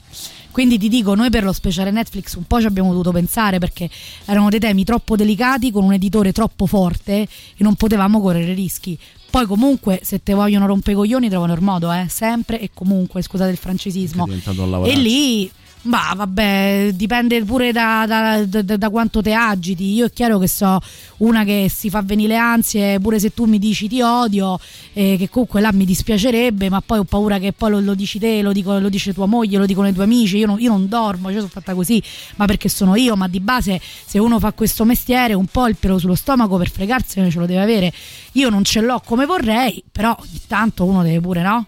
Quindi 0.51 0.77
ti 0.77 0.89
dico, 0.89 1.15
noi 1.15 1.29
per 1.29 1.44
lo 1.44 1.53
speciale 1.53 1.91
Netflix 1.91 2.36
un 2.36 2.46
po' 2.46 2.60
ci 2.60 2.65
abbiamo 2.65 2.89
dovuto 2.89 3.12
pensare 3.12 3.60
perché 3.60 3.89
erano 4.25 4.50
dei 4.50 4.60
temi 4.60 4.84
troppo 4.84 5.15
delicati 5.15 5.72
con 5.72 5.84
un 5.84 5.94
editore 5.94 6.32
troppo 6.32 6.65
forte 6.65 7.22
e 7.22 7.27
non 7.58 7.75
potevamo 7.75 8.20
correre 8.20 8.53
rischi. 8.53 8.98
Poi 9.29 9.46
comunque 9.46 10.00
se 10.03 10.24
te 10.24 10.34
vogliono 10.34 10.65
rompere 10.65 10.94
i 10.94 10.96
coglioni 10.96 11.29
trovano 11.29 11.53
il 11.53 11.62
modo, 11.62 11.91
eh? 11.91 12.08
sempre 12.10 12.60
e 12.60 12.72
comunque, 12.74 13.22
scusate 13.22 13.51
il 13.51 13.58
francesismo. 13.58 14.25
E 14.86 14.96
lì 14.96 15.51
ma 15.83 16.13
vabbè, 16.13 16.91
dipende 16.93 17.43
pure 17.45 17.71
da, 17.71 18.05
da, 18.05 18.43
da, 18.45 18.77
da, 18.77 18.89
quanto 18.89 19.21
te 19.21 19.33
agiti. 19.33 19.93
Io 19.93 20.07
è 20.07 20.12
chiaro 20.12 20.38
che 20.38 20.48
so 20.48 20.79
una 21.17 21.43
che 21.45 21.71
si 21.74 21.89
fa 21.89 22.01
venire 22.01 22.33
le 22.33 22.38
ansie, 22.38 23.00
pure 23.00 23.19
se 23.19 23.33
tu 23.33 23.45
mi 23.45 23.59
dici 23.59 23.88
ti 23.88 24.01
odio, 24.01 24.59
eh, 24.93 25.15
che 25.17 25.29
comunque 25.29 25.62
là 25.62 25.71
mi 25.71 25.86
dispiacerebbe, 25.86 26.69
ma 26.69 26.81
poi 26.81 27.00
ho 27.00 27.03
paura 27.05 27.39
che 27.39 27.53
poi 27.53 27.71
lo, 27.71 27.79
lo 27.79 27.93
dici 27.93 28.19
te, 28.19 28.41
lo, 28.41 28.51
dico, 28.51 28.77
lo, 28.77 28.89
dice 28.89 29.13
tua 29.13 29.25
moglie, 29.25 29.57
lo 29.57 29.65
dicono 29.65 29.88
i 29.88 29.93
tuoi 29.93 30.05
amici. 30.05 30.38
Io 30.38 30.48
non, 30.48 30.59
io 30.59 30.69
non 30.69 30.88
dormo, 30.89 31.29
io 31.29 31.38
sono 31.38 31.50
fatta 31.50 31.74
così, 31.74 32.01
ma 32.36 32.45
perché 32.45 32.67
sono 32.67 32.95
io. 32.95 33.15
Ma 33.15 33.27
di 33.27 33.39
base, 33.39 33.79
se 33.81 34.19
uno 34.19 34.39
fa 34.39 34.51
questo 34.51 34.83
mestiere, 34.83 35.33
un 35.33 35.45
po' 35.45 35.67
il 35.67 35.77
pelo 35.77 35.98
sullo 35.98 36.15
stomaco 36.15 36.57
per 36.57 36.69
fregarsene 36.69 37.31
ce 37.31 37.39
lo 37.39 37.45
deve 37.45 37.62
avere. 37.62 37.93
Io 38.33 38.50
non 38.50 38.63
ce 38.65 38.81
l'ho 38.81 39.01
come 39.05 39.25
vorrei, 39.25 39.81
però 39.89 40.15
ogni 40.19 40.41
tanto 40.45 40.83
uno 40.83 41.03
deve 41.03 41.21
pure, 41.21 41.41
no? 41.41 41.65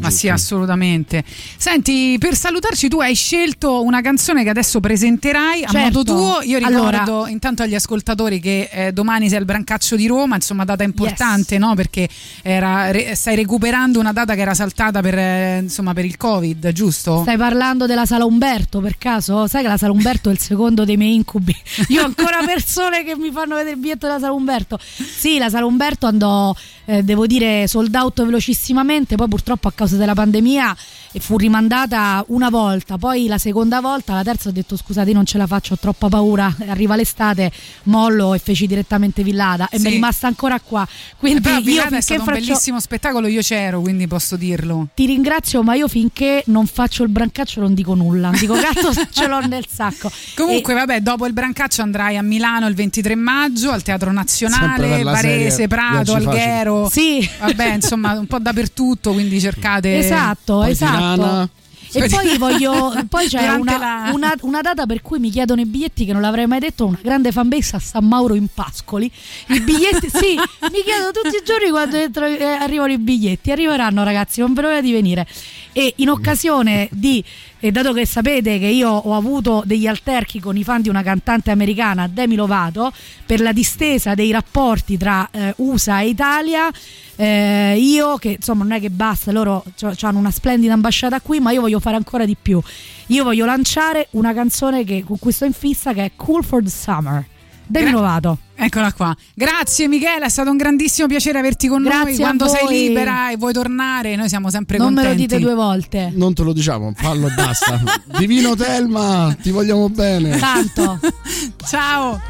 Ma 0.00 0.10
sì, 0.10 0.28
assolutamente. 0.28 1.22
Senti, 1.56 2.16
per 2.18 2.34
salutarci 2.34 2.88
tu 2.88 3.00
hai 3.00 3.14
scelto 3.14 3.82
una 3.82 4.00
canzone 4.00 4.42
che 4.42 4.50
adesso 4.50 4.80
presenterai 4.80 5.60
certo. 5.60 5.76
a 5.76 5.80
modo 5.80 6.02
tuo. 6.04 6.40
Io 6.42 6.58
ricordo 6.58 6.98
allora, 6.98 7.30
intanto 7.30 7.62
agli 7.62 7.74
ascoltatori 7.74 8.40
che 8.40 8.68
eh, 8.72 8.92
domani 8.92 9.28
sei 9.28 9.38
al 9.38 9.44
Brancaccio 9.44 9.96
di 9.96 10.06
Roma, 10.06 10.36
insomma 10.36 10.64
data 10.64 10.82
importante, 10.82 11.54
yes. 11.54 11.62
no? 11.62 11.74
Perché 11.74 12.08
era, 12.42 12.90
re, 12.90 13.14
stai 13.14 13.36
recuperando 13.36 13.98
una 14.00 14.12
data 14.12 14.34
che 14.34 14.40
era 14.40 14.54
saltata 14.54 15.00
per, 15.00 15.18
eh, 15.18 15.58
insomma, 15.62 15.92
per 15.92 16.04
il 16.04 16.16
Covid, 16.16 16.72
giusto? 16.72 17.22
Stai 17.22 17.36
parlando 17.36 17.86
della 17.86 18.06
Sala 18.06 18.24
Umberto 18.24 18.80
per 18.80 18.96
caso? 18.98 19.46
Sai 19.46 19.62
che 19.62 19.68
la 19.68 19.76
Sala 19.76 19.92
Umberto 19.92 20.30
è 20.30 20.32
il 20.32 20.38
secondo 20.38 20.84
dei 20.84 20.96
miei 20.96 21.14
incubi. 21.14 21.54
Io 21.88 22.02
ho 22.02 22.06
ancora 22.06 22.38
persone 22.44 23.04
che 23.04 23.16
mi 23.16 23.30
fanno 23.30 23.54
vedere 23.56 23.74
il 23.74 23.80
biglietto 23.80 24.06
della 24.06 24.18
Sala 24.18 24.32
Umberto. 24.32 24.78
Sì, 24.80 25.38
la 25.38 25.48
Sala 25.48 25.66
Umberto 25.66 26.06
andò, 26.06 26.54
eh, 26.86 27.02
devo 27.02 27.26
dire, 27.26 27.66
sold 27.66 27.94
out 27.94 28.24
velocissimamente, 28.24 29.16
poi 29.16 29.28
purtroppo 29.28 29.68
a 29.68 29.72
causa 29.72 29.89
causa 29.90 29.96
della 29.96 30.14
pandemia 30.14 30.76
fu 31.18 31.36
rimandata 31.36 32.24
una 32.28 32.50
volta, 32.50 32.96
poi 32.96 33.26
la 33.26 33.38
seconda 33.38 33.80
volta, 33.80 34.14
la 34.14 34.22
terza 34.22 34.48
ho 34.48 34.52
detto 34.52 34.76
scusate 34.76 35.12
non 35.12 35.24
ce 35.24 35.38
la 35.38 35.46
faccio, 35.46 35.72
ho 35.72 35.76
troppa 35.78 36.08
paura, 36.08 36.54
arriva 36.68 36.94
l'estate, 36.94 37.50
mollo 37.84 38.32
e 38.34 38.38
feci 38.38 38.66
direttamente 38.68 39.24
Villada 39.24 39.68
e 39.68 39.78
sì. 39.78 39.82
mi 39.82 39.88
è 39.88 39.92
rimasta 39.94 40.28
ancora 40.28 40.60
qua. 40.60 40.86
Quindi 41.16 41.48
eh, 41.48 41.52
io 41.52 41.80
finché 41.80 41.96
è 41.96 42.00
stato 42.00 42.20
faccio... 42.22 42.38
un 42.38 42.46
bellissimo 42.46 42.80
spettacolo, 42.80 43.26
io 43.26 43.40
c'ero, 43.40 43.80
quindi 43.80 44.06
posso 44.06 44.36
dirlo. 44.36 44.88
Ti 44.94 45.06
ringrazio, 45.06 45.62
ma 45.62 45.74
io 45.74 45.88
finché 45.88 46.44
non 46.46 46.66
faccio 46.66 47.02
il 47.02 47.08
brancaccio 47.08 47.60
non 47.60 47.74
dico 47.74 47.94
nulla, 47.94 48.30
dico 48.38 48.54
gatto 48.54 48.92
ce 49.10 49.26
l'ho 49.26 49.40
nel 49.40 49.66
sacco. 49.68 50.10
Comunque 50.36 50.72
e... 50.72 50.76
vabbè, 50.76 51.00
dopo 51.00 51.26
il 51.26 51.32
brancaccio 51.32 51.82
andrai 51.82 52.16
a 52.16 52.22
Milano 52.22 52.68
il 52.68 52.74
23 52.74 53.16
maggio 53.16 53.72
al 53.72 53.82
Teatro 53.82 54.12
Nazionale, 54.12 55.02
Varese, 55.02 55.66
Prato, 55.66 56.14
Alghero. 56.14 56.88
Sì. 56.88 57.28
Vabbè, 57.40 57.74
insomma, 57.74 58.12
un 58.12 58.26
po' 58.26 58.38
dappertutto, 58.38 59.12
quindi 59.12 59.40
cercate 59.40 59.79
giocate. 59.80 59.98
Esatto, 59.98 60.62
esatto. 60.64 61.48
E 61.92 62.08
poi 62.08 62.38
voglio. 62.38 62.94
Poi 63.08 63.26
c'è 63.26 63.48
una, 63.54 63.78
la... 63.78 64.10
una, 64.12 64.34
una, 64.42 64.60
data 64.60 64.86
per 64.86 65.02
cui 65.02 65.18
mi 65.18 65.30
chiedono 65.30 65.60
i 65.60 65.66
biglietti 65.66 66.04
che 66.04 66.12
non 66.12 66.22
l'avrei 66.22 66.46
mai 66.46 66.60
detto. 66.60 66.86
Una 66.86 66.98
grande 67.02 67.32
fanbase 67.32 67.76
a 67.76 67.78
San 67.80 68.06
Mauro 68.06 68.34
in 68.34 68.46
Pascoli. 68.52 69.10
I 69.48 69.60
biglietti, 69.60 70.08
sì, 70.08 70.36
mi 70.36 70.82
chiedono 70.84 71.10
tutti 71.10 71.34
i 71.34 71.42
giorni 71.44 71.70
quando 71.70 71.96
entro, 71.96 72.26
eh, 72.26 72.44
arrivano 72.44 72.92
i 72.92 72.98
biglietti. 72.98 73.50
Arriveranno, 73.50 74.04
ragazzi, 74.04 74.40
non 74.40 74.54
vedo 74.54 74.80
di 74.80 74.92
venire. 74.92 75.26
E 75.72 75.94
in 75.96 76.10
occasione 76.10 76.88
di 76.92 77.24
e 77.60 77.70
dato 77.70 77.92
che 77.92 78.06
sapete 78.06 78.58
che 78.58 78.66
io 78.66 78.90
ho 78.90 79.14
avuto 79.14 79.62
degli 79.66 79.86
alterchi 79.86 80.40
con 80.40 80.56
i 80.56 80.64
fan 80.64 80.80
di 80.80 80.88
una 80.88 81.02
cantante 81.02 81.50
americana, 81.50 82.08
Demi 82.08 82.34
Lovato, 82.34 82.90
per 83.26 83.40
la 83.40 83.52
distesa 83.52 84.14
dei 84.14 84.30
rapporti 84.32 84.96
tra 84.96 85.28
eh, 85.30 85.52
USA 85.58 86.00
e 86.00 86.08
Italia, 86.08 86.70
eh, 87.16 87.76
io 87.78 88.16
che 88.16 88.30
insomma 88.38 88.64
non 88.64 88.72
è 88.72 88.80
che 88.80 88.90
basta, 88.90 89.30
loro 89.30 89.62
hanno 90.00 90.18
una 90.18 90.30
splendida 90.30 90.72
ambasciata 90.72 91.20
qui, 91.20 91.38
ma 91.38 91.50
io 91.52 91.60
voglio 91.60 91.80
fare 91.80 91.96
ancora 91.96 92.24
di 92.24 92.36
più. 92.40 92.60
Io 93.08 93.24
voglio 93.24 93.44
lanciare 93.44 94.08
una 94.12 94.32
canzone 94.32 94.84
che, 94.84 95.04
con 95.04 95.18
cui 95.18 95.32
sto 95.32 95.44
in 95.44 95.52
fissa 95.52 95.92
che 95.92 96.04
è 96.04 96.10
Cool 96.16 96.42
for 96.42 96.62
the 96.62 96.70
Summer. 96.70 97.26
Demi 97.70 97.92
Gra-. 97.92 98.36
Eccola 98.56 98.92
qua. 98.92 99.16
Grazie 99.32 99.86
Michela, 99.86 100.26
è 100.26 100.28
stato 100.28 100.50
un 100.50 100.56
grandissimo 100.56 101.06
piacere 101.06 101.38
averti 101.38 101.68
con 101.68 101.82
Grazie 101.82 102.04
noi. 102.04 102.16
Quando 102.16 102.48
sei 102.48 102.66
libera 102.66 103.30
e 103.30 103.36
vuoi 103.36 103.52
tornare, 103.52 104.16
noi 104.16 104.28
siamo 104.28 104.50
sempre 104.50 104.76
non 104.76 104.88
contenti. 104.88 105.08
Non 105.08 105.16
me 105.16 105.22
lo 105.22 105.28
dite 105.28 105.44
due 105.44 105.54
volte. 105.54 106.12
Non 106.12 106.34
te 106.34 106.42
lo 106.42 106.52
diciamo, 106.52 106.92
fallo 106.96 107.28
e 107.28 107.30
basta. 107.30 107.80
Divino 108.18 108.56
Telma, 108.56 109.34
ti 109.40 109.50
vogliamo 109.50 109.88
bene. 109.88 110.36
Tanto. 110.36 110.98
Ciao. 111.64 112.20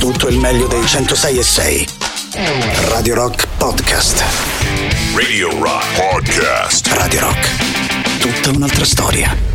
Tutto 0.00 0.28
il 0.28 0.38
meglio 0.38 0.66
dei 0.66 0.84
106 0.84 1.38
e 1.38 1.42
6. 1.42 1.86
Radio 2.88 3.14
Rock 3.14 3.46
Podcast. 3.56 4.24
Radio 5.14 5.48
Rock 5.58 5.84
Podcast. 5.96 6.86
Radio 6.88 7.20
Rock. 7.20 8.18
Tutta 8.18 8.50
un'altra 8.50 8.84
storia. 8.84 9.51